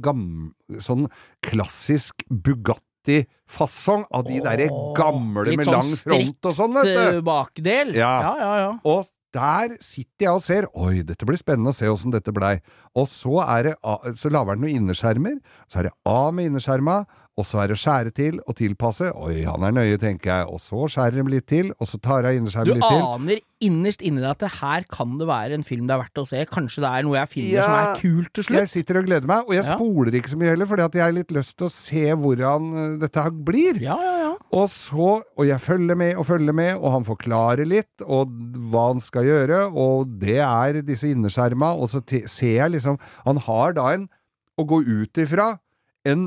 [0.85, 1.09] sånn
[1.45, 6.93] klassisk Bugatti-fasong av de derre Åh, gamle litt med sånn lang front og sånn, vet
[6.95, 7.23] Eh, du.
[7.27, 7.93] Bakdel?
[7.99, 8.15] Ja.
[8.23, 8.55] ja, ja.
[8.65, 8.71] ja.
[8.85, 12.61] Og der sitter jeg og ser Oi, dette blir spennende å se åssen dette blei.
[12.95, 13.75] Og så er det
[14.21, 15.41] Så lager han noen innerskjermer.
[15.67, 17.01] Så er det A med innerskjerma.
[17.35, 19.09] Og så er det skjære til og tilpasse.
[19.11, 20.45] Oi, han er nøye, tenker jeg.
[20.55, 23.01] Og så skjærer de litt til, og så tar jeg innerskjermen litt til.
[23.01, 26.03] Du aner innerst inni deg at det her kan det være en film det er
[26.05, 26.45] verdt å se.
[26.47, 27.65] Kanskje det er noe jeg finner Ja.
[27.67, 28.59] som er kult til slutt.
[28.61, 29.75] Jeg sitter og gleder meg, og jeg Ja.
[29.75, 32.71] spoler ikke så mye heller, fordi at jeg har litt lyst til å se hvordan
[32.85, 33.81] eh, dette her blir.
[33.83, 34.33] Ja, ja, ja.
[34.55, 38.31] Og så, og jeg følger med og følger med, og han forklarer litt, og
[38.71, 41.99] hva han skal gjøre, og det er disse innerskjerma, og så
[42.31, 44.09] ser jeg liksom Han har da en
[44.57, 45.59] å gå ut ifra
[46.05, 46.25] en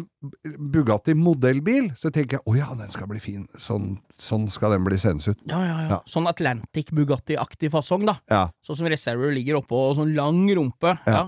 [0.73, 3.45] Bugatti modellbil, så tenker jeg å ja, den skal bli fin.
[3.61, 5.39] Sånn, sånn skal den bli sendes ut.
[5.45, 5.87] Ja, ja, ja.
[5.93, 5.99] Ja.
[6.09, 8.17] Sånn Atlantic Bugatti-aktig fasong, da.
[8.31, 8.47] Ja.
[8.65, 10.95] Sånn som Reservoir ligger oppå, og sånn lang rumpe.
[11.05, 11.27] Ja.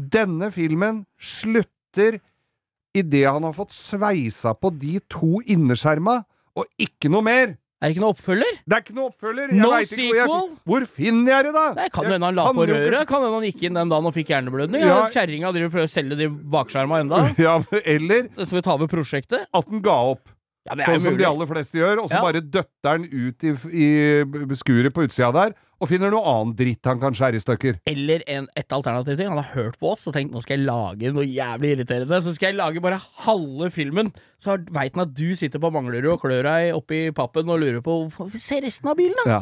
[0.00, 2.20] Denne filmen slutter
[2.96, 6.20] idet han har fått sveisa på de to innerskjerma,
[6.58, 7.58] og ikke noe mer!
[7.80, 8.56] Er det ikke noe oppfølger?
[8.68, 9.52] Det er ikke noe oppfølger!
[9.54, 10.26] Jeg No ikke sequel?
[10.28, 11.62] hvor, jeg, hvor finner jeg det, da?
[11.78, 13.06] Nei, Kan hende han la på røret?
[13.08, 14.82] Kan hende han gikk inn den dagen og fikk hjerneblødning?
[14.84, 14.98] Ja.
[15.14, 17.22] Kjerringa prøver å selge de bakskjerma enda?
[17.46, 17.54] Ja,
[17.88, 19.46] eller Så vi tar over prosjektet?
[19.48, 20.28] at den ga opp.
[20.68, 22.22] Ja, Sånn som de aller fleste gjør, og så Ja.
[22.26, 26.84] bare døtter den ut i, i skuret på utsida der, og finner noe annet dritt
[26.90, 27.74] han kan skjære i stykker.
[27.88, 29.30] Eller en, et alternativ til.
[29.32, 32.18] Han har hørt på oss og tenkt nå skal jeg lage noe jævlig irriterende.
[32.24, 34.08] Så skal jeg lage bare halve filmen.
[34.42, 37.80] Så veit han at du sitter på Manglerud og klør deg oppi pappen og lurer
[37.84, 39.30] på "Hvorfor- Se resten av bilen, da!
[39.30, 39.40] Ja.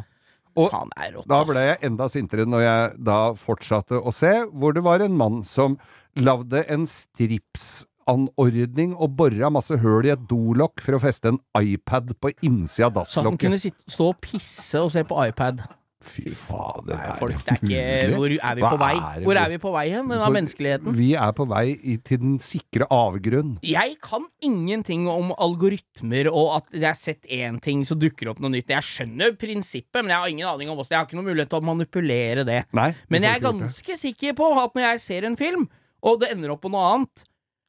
[0.58, 4.10] Og Faen, det er rått, da ble jeg enda sintere når jeg da fortsatte å
[4.14, 5.76] se, hvor det var en mann som
[6.16, 12.14] lagde en stripsanordning og bora masse høl i et dolokk for å feste en iPad
[12.18, 15.56] på innsida av Så han kunne sitte, stå og pisse og se på iPad.
[15.98, 18.92] Fy fader, Nei, er folk, det det er ikke Hvor er vi på vei?
[19.18, 20.94] det Hvor er vi på vei hen, denne menneskeligheten?
[20.94, 23.56] Vi er på vei til den sikre avgrunn.
[23.66, 28.38] Jeg kan ingenting om algoritmer og at jeg har sett én ting, så dukker opp
[28.44, 28.70] noe nytt.
[28.70, 31.50] Jeg skjønner prinsippet, men jeg har ingen aning om hvordan Jeg har ikke noen mulighet
[31.50, 32.60] til å manipulere det.
[32.78, 33.48] Nei, Men jeg er det.
[33.50, 35.68] ganske sikker på at når jeg ser en film,
[36.02, 37.24] og det ender opp på noe annet,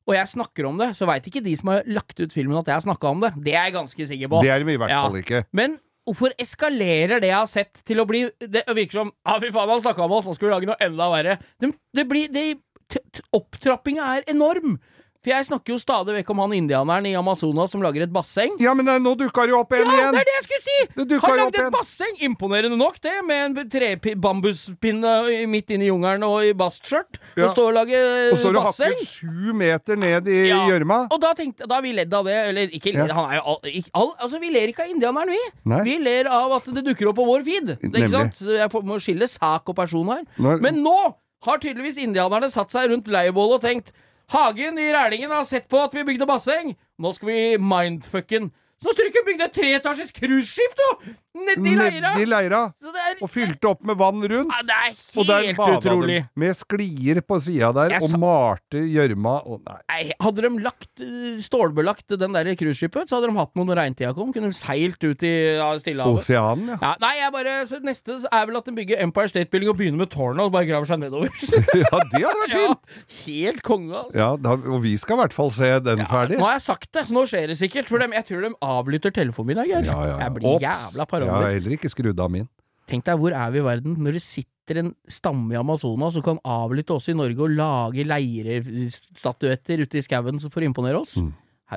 [0.06, 2.66] og jeg snakker om det, så veit ikke de som har lagt ut filmen at
[2.70, 3.34] jeg har snakka om det.
[3.42, 4.40] Det er jeg ganske sikker på.
[4.46, 5.04] Det er de i hvert Ja.
[5.08, 5.44] fall ikke.
[5.54, 5.80] Men
[6.10, 9.70] hvorfor eskalerer det jeg har sett til å bli Det virker som Ja, fy faen,
[9.70, 11.38] han snakka om oss, nå skal vi lage noe enda verre.
[11.62, 12.48] Det, det blir det,
[13.38, 14.80] Opptrappinga er enorm.
[15.20, 18.54] For jeg snakker jo stadig vekk om han indianeren i Amazonas som lager et basseng.
[18.64, 20.14] Ja, men nå dukka det jo opp en Ja, igjen!
[20.16, 20.78] det er det jeg skulle si!
[20.96, 21.72] Det Han lagde et en.
[21.76, 22.14] basseng!
[22.24, 25.12] Imponerende nok, det, med en tre- bambuspinne
[25.52, 27.20] midt inne i jungelen og i bastskjørt.
[27.36, 27.44] Ja.
[27.46, 28.32] Og står og lager basseng.
[28.32, 30.64] Og står og hakker sju meter ned i Ja.
[31.12, 32.38] Og da tenkte Da har vi ledd av det.
[32.50, 33.08] Eller ikke Ja.
[33.14, 35.44] Han er jo all, ikke, all, Altså, vi ler ikke av indianeren, vi.
[35.66, 35.84] Nei.
[35.84, 37.68] Vi ler av at det dukker opp på vår feed.
[37.82, 38.40] Det, ikke sant?
[38.48, 40.24] Jeg får, må skille sak og person her.
[40.40, 40.96] Nå- Men nå
[41.44, 43.92] har tydeligvis indianerne satt seg rundt leirbålet og tenkt
[44.30, 46.76] Hagen i Rælingen har sett på at vi bygde basseng.
[47.02, 48.52] Nå skal vi mindfucken.
[48.80, 51.16] Så vi bygde et treetasjes cruiseskip, du!
[51.40, 52.10] Nedi leira.
[52.18, 52.60] Nedi leira.
[52.84, 54.50] Er, Og fylte opp med vann rundt.
[54.52, 56.16] ja, det er Og der helt bada utrolig.
[56.26, 59.78] de med sklier på sida der, Jeg og sa- malte gjørma og Nei.
[59.90, 63.78] Nei, hadde de lagt, eh, stålbelagt den der cruiseskipet, så hadde de hatt noe når
[63.78, 64.34] regntida kom.
[64.34, 66.20] Kunne de seilt ut i ja, Stillehavet.
[66.24, 66.78] Oseanen, ja.
[66.82, 69.78] Ja, nei, jeg bare, så neste er vel at de bygger Empire State Building og
[69.78, 71.30] begynner med tårnet og bare graver seg nedover.
[71.80, 73.26] Ja, det hadde vært ja, fint!
[73.28, 74.18] helt konge, altså.
[74.18, 76.40] Ja, da, og vi skal i hvert fall se den ferdig.
[76.40, 77.88] Nå har jeg sagt det, så nå skjer det sikkert.
[77.88, 79.84] For dem, jeg tror de avlytter telefonen min, Geir.
[79.88, 80.18] Ja, ja, ja.
[80.26, 80.64] Jeg blir Ops.
[80.66, 82.48] jævla Jeg har heller ikke skrudd av min.
[82.90, 86.24] Tenk deg, hvor er vi i verden når det sitter en stamme i Amazonas som
[86.26, 91.18] kan avlytte oss i Norge og lage leirestatuetter ute i skauen for å imponere oss?
[91.22, 91.32] Mm.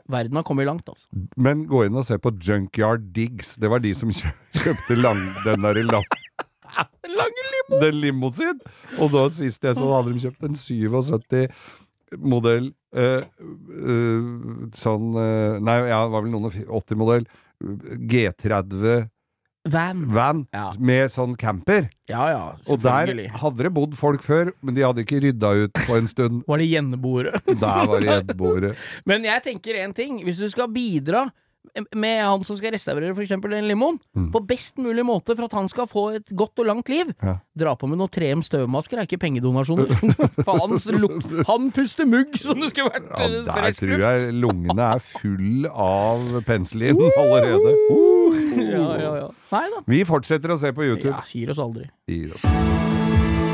[0.08, 1.04] Verden har kommet langt, altså.
[1.36, 3.56] Men gå inn og se på Junkyard Digs.
[3.60, 4.32] Det var de som kjø-
[4.62, 6.06] kjøpte lang, den der lang,
[7.12, 7.80] Lange limo!
[7.82, 8.60] den limoen sin.
[8.96, 11.50] Og da sist jeg så, hadde de kjøpt en 77
[12.18, 17.26] modell uh, uh, sånn eh, Nei, ja, det var vel noen og 80-modell.
[17.62, 19.08] G30
[19.70, 20.00] Van.
[20.10, 20.72] van Ja.
[20.78, 21.88] med sånn camper.
[22.10, 25.72] Ja ja, Og der hadde det bodd folk før, men de hadde ikke rydda ut
[25.86, 26.42] på en stund.
[26.50, 27.32] Var det gjenboere?
[27.46, 28.72] Der var det gjenboere.
[29.06, 30.18] Men jeg tenker en ting.
[30.26, 31.28] Hvis du skal bidra
[31.96, 33.30] med han som skal restaurere f.eks.
[33.40, 34.30] den limon, Mm.
[34.32, 37.38] på best mulig måte for at han skal få et godt og langt liv, Ja.
[37.56, 39.88] dra på med noe 3M støvmasker er ikke pengedonasjoner.
[40.46, 44.34] Faens lukt han puster mugg som det skulle vært Ja, eh, der frisk tror jeg
[44.34, 47.76] lungene er full av penicillin allerede.
[48.62, 49.28] Ja, ja, ja.
[49.52, 49.82] Nei da.
[49.86, 51.12] Vi fortsetter å se på YouTube.
[51.14, 51.88] Ja, gir oss aldri.
[52.08, 53.52] Gir oss.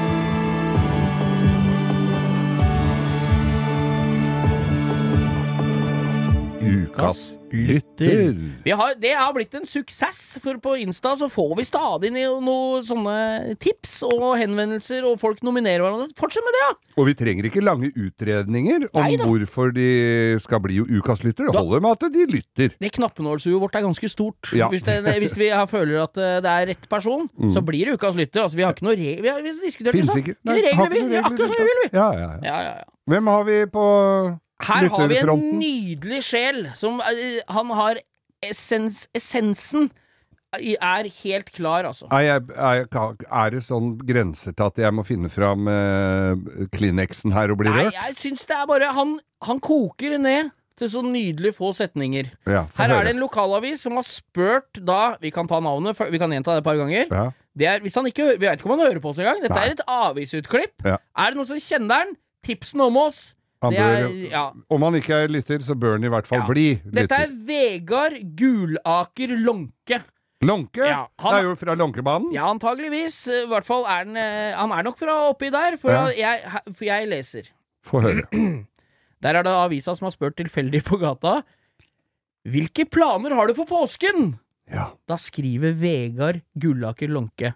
[6.60, 8.34] Ukas lytter.
[8.64, 12.44] Vi har, det har blitt en suksess, for på Insta så får vi stadig noen
[12.44, 16.08] noe sånne tips og henvendelser, og folk nominerer hverandre.
[16.18, 16.70] Fortsett med det, ja!
[16.98, 19.26] Og vi trenger ikke lange utredninger om Neida.
[19.28, 19.88] hvorfor de
[20.42, 21.46] skal bli ukas lytter.
[21.48, 22.72] Det holder med at de lytter.
[22.80, 24.50] Det knappenålsuget vårt er ganske stort.
[24.58, 24.68] Ja.
[24.72, 27.98] Hvis, det, hvis vi har- føler at eh, det er rett person, så blir det
[28.00, 28.42] ukas lytter.
[28.46, 30.18] Altså, vi har ikke noe re vi har diskutert det sånn.
[30.24, 30.34] ikke.
[30.42, 30.96] Vi Nei, regler, vi.
[30.96, 31.16] ikke noen vi.
[31.16, 31.88] regler Akkurat som vi vil, vi.
[31.98, 32.38] Ja, ja, ja.
[32.48, 32.84] Ja, ja, ja.
[33.08, 33.84] Hvem har vi på
[34.66, 38.00] Her har vi en nydelig sjel som eh, Han har
[38.42, 39.90] essens, essensen
[40.56, 42.06] er helt klar, altså.
[42.10, 42.86] Er, jeg, er,
[43.28, 47.68] er det sånn grenser til at jeg må finne fram eh, Kleenexen her og bli
[47.68, 47.98] Nei, rørt?
[47.98, 52.28] jeg syns det er bare Han, han koker ned til så nydelig få setninger.
[52.46, 52.98] Ja, Her høre.
[53.00, 56.54] er det en lokalavis som har spurt da Vi kan ta navnet, vi kan gjenta
[56.54, 57.10] det et par ganger.
[57.10, 57.24] Ja.
[57.58, 59.42] Det er, hvis han ikke Vi vet ikke om han hører på oss engang.
[59.42, 59.64] Dette Nei.
[59.66, 60.76] er et avisutklipp.
[60.86, 61.00] Ja.
[61.18, 62.14] Er det noen som kjenner den?
[62.46, 63.34] Tipsen om oss.
[63.60, 64.44] Det er, ja.
[64.70, 66.46] Om han ikke er lytter, så bør han i hvert fall Ja.
[66.46, 69.98] bli Dette er Vegard Gulaker Lonke.
[70.46, 70.84] Lonke?
[70.86, 72.32] Ja, han- Det er jo fra Lonkebanen.
[72.32, 73.26] Ja, antageligvis.
[73.26, 76.40] I hvert fall er han eh, Han er nok fra oppi der, for, jeg,
[76.72, 77.48] for jeg leser.
[77.82, 78.22] Få høre.
[79.20, 81.40] Der er det avisa som har spurt tilfeldig på gata.
[82.46, 84.38] Hvilke planer har du for påsken?
[84.70, 84.92] Ja.
[85.08, 87.54] Da skriver Vegard Gullaker Lonke.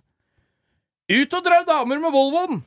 [1.12, 2.64] Ut og dra damer med Volvoen!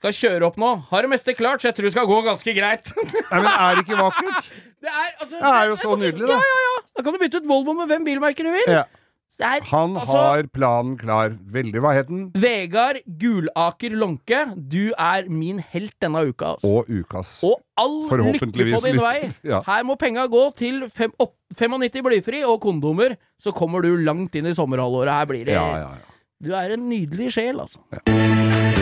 [0.00, 0.70] Skal kjøre opp nå.
[0.90, 2.90] Har det meste klart, så jeg tror det skal gå ganske greit.
[2.96, 4.50] Nei, men er det ikke vakkert?
[4.82, 6.40] det er, altså, Det er jo så nydelig, da.
[6.40, 6.82] Ja, ja, ja.
[6.96, 8.74] Da kan du bytte ut Volvo med hvem bilmerker du vil.
[8.80, 8.88] Ja.
[9.42, 11.32] Er, Han altså, har planen klar.
[11.54, 12.26] Veldig, hva het den?
[12.38, 16.52] Vegard Gulaker Lonke, du er min helt denne uka.
[16.54, 16.68] Altså.
[16.68, 17.32] Og ukas.
[17.46, 19.16] Og all lykke på din vei.
[19.42, 19.62] Ja.
[19.66, 24.36] Her må penga gå til fem, opp, 95 blyfri og kondomer, så kommer du langt
[24.38, 25.12] inn i sommerhalvåret.
[25.12, 26.08] Her blir det Ja, ja, ja.
[26.42, 28.81] Du er en nydelig sjel, altså.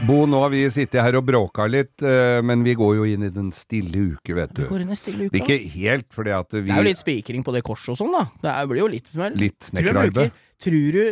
[0.00, 3.26] Bo, nå har vi sittet her og bråka litt, eh, men vi går jo inn
[3.26, 4.62] i den stille uke, vet du.
[4.62, 5.32] Vi går inn i stille uke.
[5.34, 7.92] Det er ikke helt fordi at vi Det er jo litt spikring på det korset
[7.92, 8.22] og sånn, da.
[8.40, 10.38] Det blir jo litt mer Litt snekkerarbeid.
[10.64, 11.02] tror du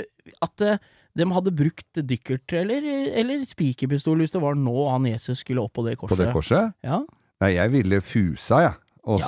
[0.44, 0.80] at eh,
[1.18, 2.84] de hadde brukt dykkert eller,
[3.20, 6.14] eller spikerpistol hvis det var nå han Jesus skulle opp på det korset?
[6.16, 6.72] på det korset?
[6.86, 7.02] Ja.
[7.42, 8.78] Nei, jeg ville fusa, jeg.
[9.08, 9.20] Og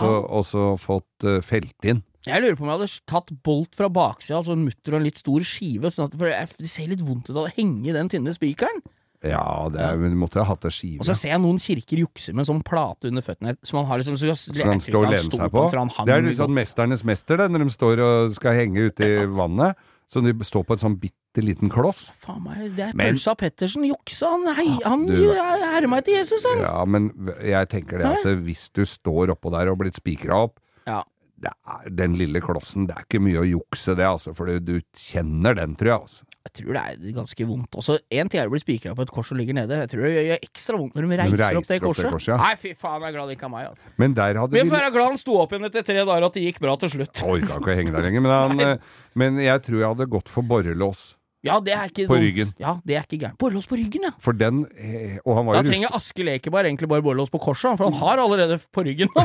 [0.45, 0.77] så Ja.
[0.77, 2.03] fått uh, felt inn.
[2.27, 5.07] Jeg lurer på om jeg hadde tatt bolt fra baksida, altså en mutter og en
[5.09, 6.29] litt stor skive, sånn at, for
[6.61, 8.83] det ser litt vondt ut å henge i den tynne spikeren.
[9.23, 11.01] Ja, det er, men måtte ha hatt ei skive.
[11.03, 13.87] Og så ser jeg noen kirker jukse med en sånn plate under føttene som han
[13.91, 15.65] har liksom så, Så han står og lener seg på.
[16.07, 19.27] Det er liksom sånn Mesternes mester, det, når de står og skal henge ute i
[19.27, 19.77] vannet.
[20.11, 22.09] Så de står på en sånn bitte liten kloss.
[22.25, 26.43] Faen meg, det er Men- Pølsa Pettersen juksa, han, hei, han du- herma etter Jesus,
[26.49, 26.59] han.
[26.65, 27.13] Ja, men
[27.45, 30.59] jeg tenker det at hvis du står oppå der og blitt spikra opp
[30.89, 31.05] Ja.
[31.41, 34.59] Det er, Den lille klossen, det er ikke mye å jukse det, altså, for du,
[34.61, 36.01] du kjenner den, tror jeg.
[36.07, 36.27] altså.
[36.41, 37.77] Jeg tror det er ganske vondt.
[37.77, 39.77] Også en ting er å bli spikra på et kors og ligger nede.
[39.83, 42.09] Jeg tror det gjør ekstra vondt når de reiser, reiser opp det opp det korset.
[42.15, 42.39] korset, ja.
[42.41, 43.93] Nei, fy faen, jeg er glad det ikke er meg, altså.
[44.01, 46.01] Men der hadde Men vi jeg får være glad han sto opp igjen etter tre
[46.01, 47.23] dager, at det gikk bra til slutt.
[47.29, 50.33] Orka ikke å henge der lenger, men, han, eh, men jeg tror jeg hadde gått
[50.33, 51.11] for borrelås.
[51.45, 52.25] Ja, det er ikke På dumt.
[52.27, 52.51] ryggen.
[52.61, 53.39] Ja, det er ikke gærent.
[53.41, 54.11] Borrelås på ryggen, ja.
[54.21, 55.95] For den eh, Og han var Da jo trenger.
[55.97, 59.09] Aske Lekeberg egentlig bare borrelås på korset, for han har allerede på ryggen.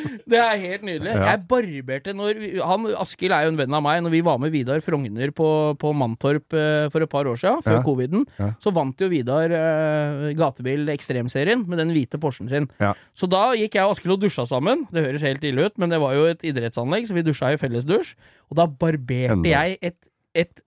[0.32, 1.10] Det er helt nydelig.
[1.12, 1.32] Ja.
[1.32, 4.00] Jeg barberte når han, Askild er jo en venn av meg.
[4.04, 5.48] Når vi var med Vidar Frogner på,
[5.80, 7.82] på Mantorp eh, for et par år siden, før Ja.
[7.84, 8.50] coviden, Ja.
[8.62, 12.68] så vant jo Vidar eh, Gatebil Ekstremserien med den hvite Porschen sin.
[13.14, 14.86] Så da gikk jeg og Askild og dusja sammen.
[14.92, 17.60] Det høres helt ille ut, men det var jo et idrettsanlegg, så vi dusja i
[17.60, 18.14] fellesdusj.
[18.50, 19.48] Og da barberte Enda.
[19.52, 19.96] jeg et,
[20.34, 20.62] et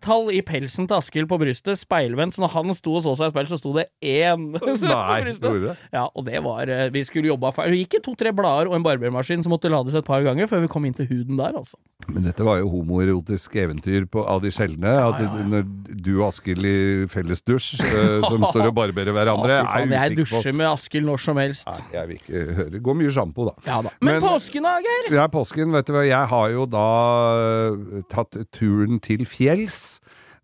[0.00, 3.28] ett-tall i pelsen til Askild på brystet, speilvendt, så når han sto og så seg
[3.30, 5.76] i speil, så sto det én på brystet.
[5.92, 7.74] Ja, og det var eh, Vi skulle jobba feil.
[7.74, 10.64] Det gikk i to-tre blader og en barbermaskin som måtte lades et par ganger før
[10.64, 11.76] vi kom inn til huden der, altså.
[12.08, 14.88] Men dette var jo homoerotisk eventyr på, av de sjeldne.
[14.88, 15.48] At Ja, ja, ja.
[15.50, 15.66] Når
[16.00, 16.74] du og Askild i
[17.12, 21.24] fellesdusj, uh, som står og barberer hverandre, ja, faen, er jeg dusjer med Askild når
[21.26, 21.68] som helst.
[21.68, 22.68] Nei, jeg vil ikke høre.
[22.72, 23.56] Det går mye sjampo, da.
[23.68, 23.94] Da.
[24.00, 25.10] Men, Men- påsken da, Geir?
[25.18, 26.06] Ja, påsken, vet du hva.
[26.08, 26.86] Jeg har jo da
[27.44, 29.89] eh, tatt turen til fjells.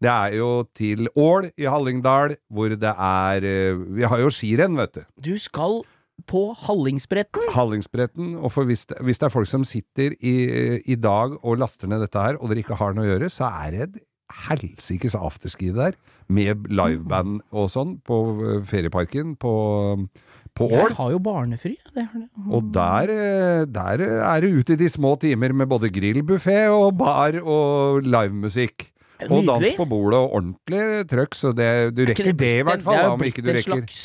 [0.03, 4.77] Det er jo til Ål i Hallingdal, hvor det er eh, Vi har jo skirenn,
[4.77, 5.05] vet du.
[5.25, 5.81] Du skal
[6.29, 7.49] på Hallingsbretten.
[7.55, 8.35] Hallingsbretten.
[8.41, 10.37] Og for hvis det, hvis det er folk som sitter i,
[10.85, 13.51] i dag og laster ned dette her, og dere ikke har noe å gjøre, så
[13.67, 13.99] er det et
[14.47, 15.95] helsikes afterski der,
[16.29, 19.53] med liveband og sånn, på eh, ferieparken på,
[20.57, 20.91] på Ål.
[20.91, 21.77] Jeg har jo barnefri.
[21.95, 22.27] Det det.
[22.49, 26.97] Og der, eh, der er det ute i de små timer med både grillbuffé og
[26.99, 28.91] bar og livemusikk.
[29.31, 32.83] Og dans på bordet og ordentlig trøkk, så det, du Er rekker det, i hvert
[32.85, 32.97] fall.
[32.97, 34.01] Det er jo blitt en slags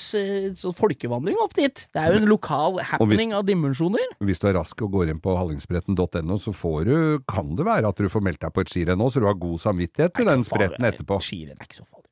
[0.61, 1.83] sånn folkevandring opp dit.
[1.91, 4.15] Det er jo en lokal happening av dimensjoner.
[4.23, 6.95] Hvis du er rask og går inn på hallingsbretten.no, så får du,
[7.27, 9.35] kan det være at du får meldt deg på et skirenn nå, så du har
[9.39, 11.19] god samvittighet til den spretten etterpå.
[11.25, 12.07] Skirenn er ikke så farlig.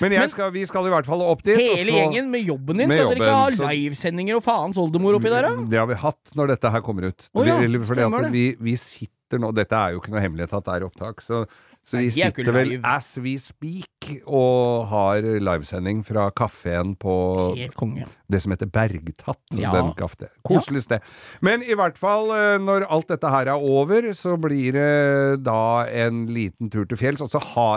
[0.00, 1.56] Men, jeg Men- skal, vi skal i hvert fall opp dit.
[1.56, 5.14] Hele så- gjengen med jobben din, Med skal dere ikke ha livesendinger og faens oldemor
[5.20, 5.54] oppi der, da?
[5.70, 7.28] Det har vi hatt når dette her kommer ut.
[7.32, 10.86] Oh, ja, vi, vi sitter nå Dette er jo ikke noe hemmelighet at det er
[10.86, 11.46] opptak, så,
[11.86, 17.14] så vi er sitter vel as we speak og har livesending fra kafeen på
[17.54, 19.38] det som heter Bergtatt.
[19.54, 19.70] Ja.
[19.74, 20.30] Den kaffe.
[20.46, 21.04] Koselig sted.
[21.46, 25.86] Men i hvert fall, eh, når alt dette her er over, så blir det da
[25.86, 27.22] en liten tur til fjells.
[27.22, 27.70] Og så ha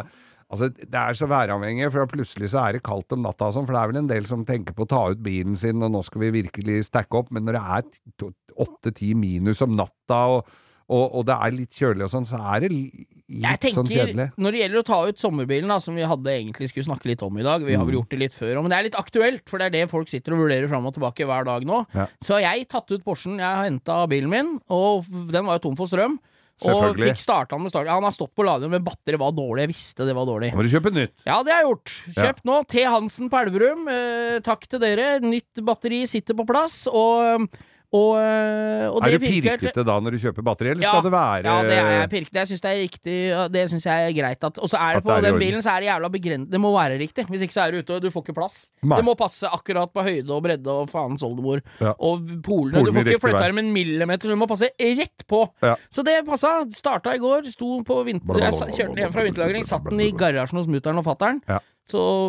[0.49, 3.67] Altså, Det er så væravhengig, for plutselig så er det kaldt om natta og sånn.
[3.67, 5.91] For det er vel en del som tenker på å ta ut bilen sin, og
[5.93, 7.29] nå skal vi virkelig stacke opp.
[7.29, 10.49] Men når det er åtte-ti minus om natta, og,
[10.89, 12.71] og, og det er litt kjølig og sånn, så er det
[13.29, 14.25] litt tenker, sånn kjedelig.
[14.41, 17.21] Når det gjelder å ta ut sommerbilen, da, som vi hadde egentlig skulle snakke litt
[17.23, 17.99] om i dag, vi har vel Mm.
[18.01, 20.33] gjort det litt før, men det er litt aktuelt, for det er det folk sitter
[20.33, 21.85] og vurderer fram og tilbake hver dag nå.
[21.93, 22.07] Ja.
[22.21, 25.75] Så jeg tatt ut Porschen, jeg har henta bilen min, og den var jo tom
[25.77, 26.17] for strøm.
[26.61, 27.85] Og fikk starta den med start.
[27.87, 29.61] Ja, han har stått på laderen, men batteriet var dårlig.
[29.63, 30.49] Jeg visste det var dårlig.
[30.53, 31.13] Må du kjøpe nytt.
[31.25, 31.93] Ja, det har jeg gjort.
[32.17, 32.67] Kjøpt nå.
[32.67, 32.83] T.
[32.83, 33.87] Hansen på Elverum.
[33.87, 35.21] Eh, takk til dere.
[35.23, 37.47] Nytt batteri sitter på plass, og,
[37.89, 41.05] og, eh, og Er det du pirkete da når du kjøper batteri, eller Ja, skal
[41.07, 42.37] det være Ja, det er jeg pirkete.
[42.37, 43.15] Jeg syns det er riktig.
[43.49, 45.63] Det syns jeg er greit at Og så er det på det er den bilen,
[45.65, 46.51] så er det jævla begrenset.
[46.53, 47.25] Det må være riktig.
[47.25, 48.57] Hvis ikke så er du ute, og du får ikke plass.
[48.83, 48.99] Nei.
[48.99, 51.63] Det må passe akkurat på høyde og bredde og faens oldemor.
[51.81, 51.95] Ja.
[51.97, 52.77] Og polene.
[52.77, 55.41] Polene Du får ikke flytta dem en millimeter, så du må passe rett på.
[55.65, 55.73] Ja.
[55.89, 56.59] Så det passa.
[56.69, 58.37] Starta i går, sto på vinter...
[58.37, 61.41] Jeg kjørte den hjem fra vinterlagring, satt den i garasjen hos mutter'n og fatter'n,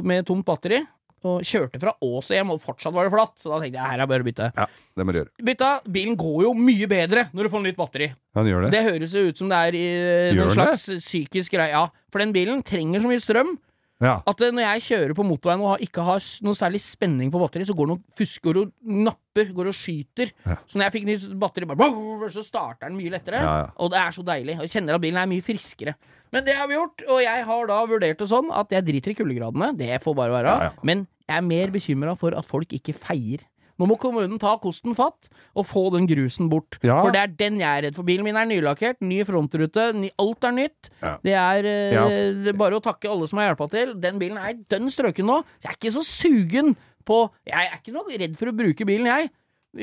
[0.09, 0.81] med tomt batteri.
[1.29, 3.35] Og kjørte fra Ås og hjem, og fortsatt var det flatt.
[3.43, 4.51] Så da tenkte jeg her er bare å bytte.
[4.57, 4.67] Ja,
[4.97, 5.33] det må du gjøre.
[5.51, 5.71] Bytta.
[5.97, 8.09] Bilen går jo mye bedre når du får nytt batteri.
[8.11, 8.71] Ja, den gjør det.
[8.73, 11.75] Det høres jo ut som det er i Gjør noen slags psykisk greie.
[11.75, 13.53] Ja, for den bilen trenger så mye strøm
[14.01, 14.15] Ja.
[14.25, 17.77] at når jeg kjører på motorveien og ikke har noe særlig spenning på batteriet, så
[17.77, 20.33] går det noen fusker og napper, går og skyter.
[20.47, 20.57] Ja.
[20.65, 23.43] Så når jeg fikk nytt batteri, bare, så starter den mye lettere.
[23.45, 23.59] Ja.
[23.77, 24.57] Og det er så deilig.
[24.57, 25.97] Og jeg kjenner at bilen er mye friskere.
[26.33, 29.13] Men det har vi gjort, og jeg har da vurdert det sånn at jeg driter
[29.13, 29.73] i kuldegradene.
[29.77, 30.57] Det får bare være.
[30.87, 33.43] Men jeg er mer bekymra for at folk ikke feier.
[33.81, 36.77] Nå må kommunen ta kosten fatt og få den grusen bort.
[36.85, 36.99] Ja.
[37.01, 38.05] For det er den jeg er redd for.
[38.07, 40.91] Bilen min er nylakkert, ny frontrute, ny, alt er nytt.
[41.01, 41.15] Ja.
[41.25, 42.05] Det er eh, Ja.
[42.45, 43.97] det bare å takke alle som har hjelpa til.
[44.03, 45.41] Den bilen er dønn strøken nå.
[45.65, 46.75] Jeg er ikke så sugen
[47.09, 49.31] på Jeg er ikke noe redd for å bruke bilen, jeg.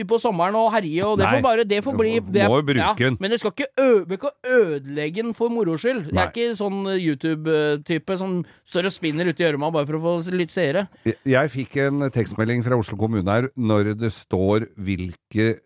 [0.08, 1.36] På sommeren og herje, og det Nei.
[1.38, 3.18] får bare Det får bli det, må jo bruke den.
[3.24, 6.10] Men det skal ikke, ø ikke ødelegge den for moro skyld.
[6.12, 10.02] Jeg er ikke sånn YouTube-type som står og spinner ute i gjørma bare for å
[10.04, 10.90] få litt seere.
[11.06, 15.60] Jeg- Jeg fikk en tekstmelding fra Oslo kommune her når det står hvilke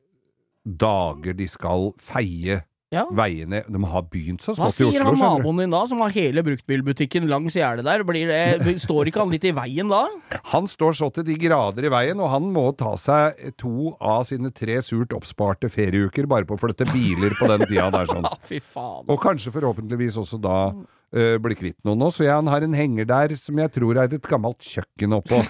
[0.65, 2.61] dager de skal feie
[2.91, 3.05] Ja.
[3.15, 3.61] veiene.
[3.71, 5.43] De har begynt så Hva smått i sier Oslo, han skjønner du.
[5.45, 8.03] naboen din da, som har hele bruktbilbutikken langs gjerdet der?
[8.03, 10.01] Blir det, står ikke han litt i veien da?
[10.51, 14.25] Han står så til de grader i veien, og han må ta seg to av
[14.27, 18.27] sine tre surt oppsparte ferieuker bare på å flytte biler på den tida der sånn.
[18.51, 19.07] Fy faen.
[19.07, 20.57] Og kanskje forhåpentligvis også da
[21.15, 22.09] eh, bli kvitt noen nå.
[22.13, 25.41] Så jeg, han har en henger der som jeg tror er et gammelt kjøkken oppå.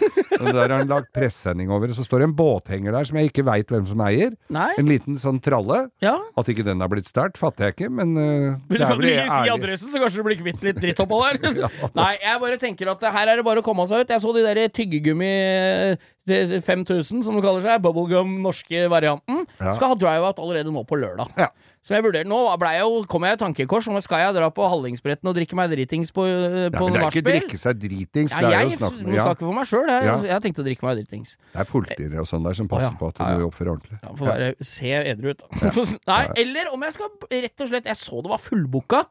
[0.41, 1.91] Der har han lagt pressending over.
[1.91, 4.31] Og så står det en båthenger der som jeg ikke veit hvem som eier.
[4.53, 4.69] Nei?
[4.81, 5.83] En liten sånn tralle.
[6.01, 6.15] Ja.
[6.39, 9.27] At ikke den har blitt stjålet, fatter jeg ikke, men uh, Men du kan ikke
[9.35, 11.69] si adressen, så kanskje du blir kvitt litt dritt oppå der?
[11.99, 14.15] Nei, jeg bare tenker at her er det bare å komme seg ut.
[14.15, 18.87] Jeg så de der tyggegummi eh, de- de 5000, som det kaller seg, bubblegum norske
[18.89, 19.75] varianten, Ja.
[19.77, 21.29] skal ha drive-out allerede nå på lørdag.
[21.37, 21.51] Ja.
[21.81, 24.65] Som jeg vurderer nå, jeg jo, kom jeg i tankekors om skal jeg dra på
[24.69, 27.25] Hallingsbretten og drikke meg dritings på, Ja, eh, på men det er ikke nachspiel?
[27.31, 29.87] drikke seg dritings, Ja, det er jeg jo snakk må ja, snakker for meg sjøl.
[29.89, 30.15] Jeg, Ja.
[30.29, 31.31] jeg tenkte å drikke meg dritings.
[31.55, 32.97] Det er politiere og sånn der som passer ja.
[33.01, 33.37] på at Ja, ja.
[33.41, 33.97] du oppfører ordentlig.
[33.97, 35.71] Ja, Får være, se edru ut, da.
[36.13, 39.01] Nei, eller om jeg skal rett og slett Jeg så det var fullbooka,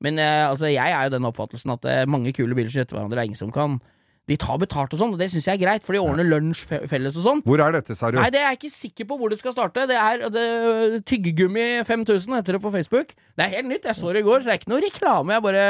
[0.00, 2.94] men eh, altså, jeg er jo den oppfattelsen at eh, mange kule biler som etter
[2.94, 3.80] hverandre, det er ingen som kan
[4.30, 6.62] De tar betalt og sånn, og det syns jeg er greit, for de ordner lunsj
[6.90, 7.40] felles og sånn.
[7.46, 8.20] Hvor er dette, sa du?
[8.20, 9.88] Nei, det er jeg ikke sikker på hvor det skal starte.
[9.90, 10.44] Det er det,
[11.10, 13.14] Tyggegummi 5000 heter det på Facebook.
[13.34, 13.88] Det er helt nytt.
[13.90, 15.34] Jeg så det i går, så det er ikke noe reklame.
[15.34, 15.64] Jeg bare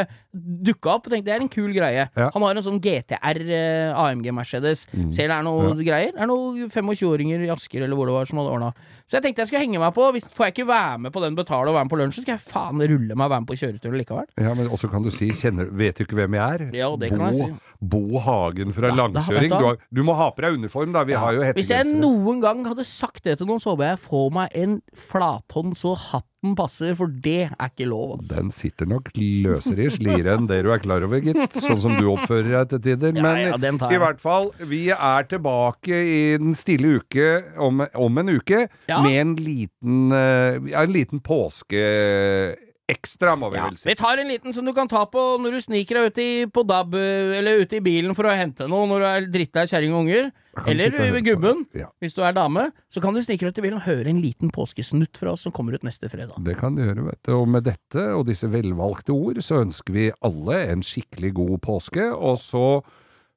[0.71, 2.05] dukka opp og tenkte det er en kul greie.
[2.13, 2.29] Ja.
[2.35, 4.85] Han har en sånn GTR eh, AMG Mercedes.
[5.15, 6.13] Ser det er noe greier.
[6.15, 8.73] Det er noen 25-åringer i Asker eller hvor det var som hadde ordna.
[9.11, 10.05] Så jeg tenkte jeg skulle henge meg på.
[10.15, 12.23] Hvis får jeg ikke være med på den betale og være med på lunsjen, så
[12.23, 14.29] skal jeg faen rulle meg og være med på kjøreturen likevel.
[14.39, 16.63] Ja, men også kan du si kjenner, Vet du ikke hvem jeg er?
[16.79, 17.49] Ja, det kan jeg si.
[17.91, 19.51] Bo Hagen fra Ja, langkjøring.
[19.51, 21.03] du Du, har, du må ha på deg uniform, da.
[21.09, 24.03] Vi har jo Hvis jeg noen gang hadde sagt det til noen, så håper jeg
[24.07, 24.79] får meg en
[25.11, 25.97] flathånd så
[26.43, 28.14] hatten passer, for det er ikke lov.
[28.18, 28.36] Altså.
[28.38, 31.53] Den sitter nok løsere i slire enn det du er klar over, gitt.
[31.61, 33.12] Sånn som du oppfører deg til tider.
[33.20, 37.28] Men ja, tar i hvert fall, vi er tilbake i den stille uke
[37.61, 39.03] om, om en uke Ja.
[39.03, 42.57] med en liten, eh, ja, en liten påske
[42.91, 43.88] ekstra, må vi Ja, vel si.
[43.88, 46.47] vi tar en liten som du kan ta på når du sniker deg ut i,
[46.51, 46.95] på DAB,
[47.38, 50.32] eller ute i bilen for å hente noe når du er drittlei kjerring og unger.
[50.69, 51.87] Eller ved gubben, Ja.
[52.01, 52.71] hvis du er dame.
[52.89, 55.53] Så kan du snike deg til bilen og høre en liten påskesnutt fra oss som
[55.53, 56.37] kommer ut neste fredag.
[56.45, 57.33] Det kan du gjøre, vet du.
[57.37, 62.11] Og med dette og disse velvalgte ord, så ønsker vi alle en skikkelig god påske.
[62.13, 62.83] Og så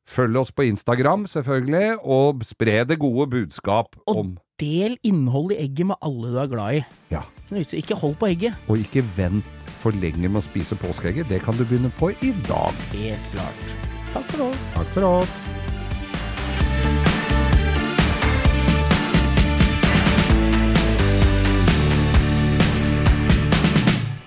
[0.08, 5.64] følg oss på Instagram, selvfølgelig, og spre det gode budskap Og om del innholdet i
[5.64, 6.86] egget med alle du er glad i.
[7.12, 7.22] Ja.
[7.52, 8.56] Ikke hold på egget.
[8.68, 9.46] Og ikke vent
[9.84, 11.30] for lenge med å spise påskeegget.
[11.30, 12.72] Det kan du begynne på i dag.
[12.94, 13.68] Helt klart.
[14.14, 14.58] Takk for oss.
[14.76, 15.63] Takk for oss.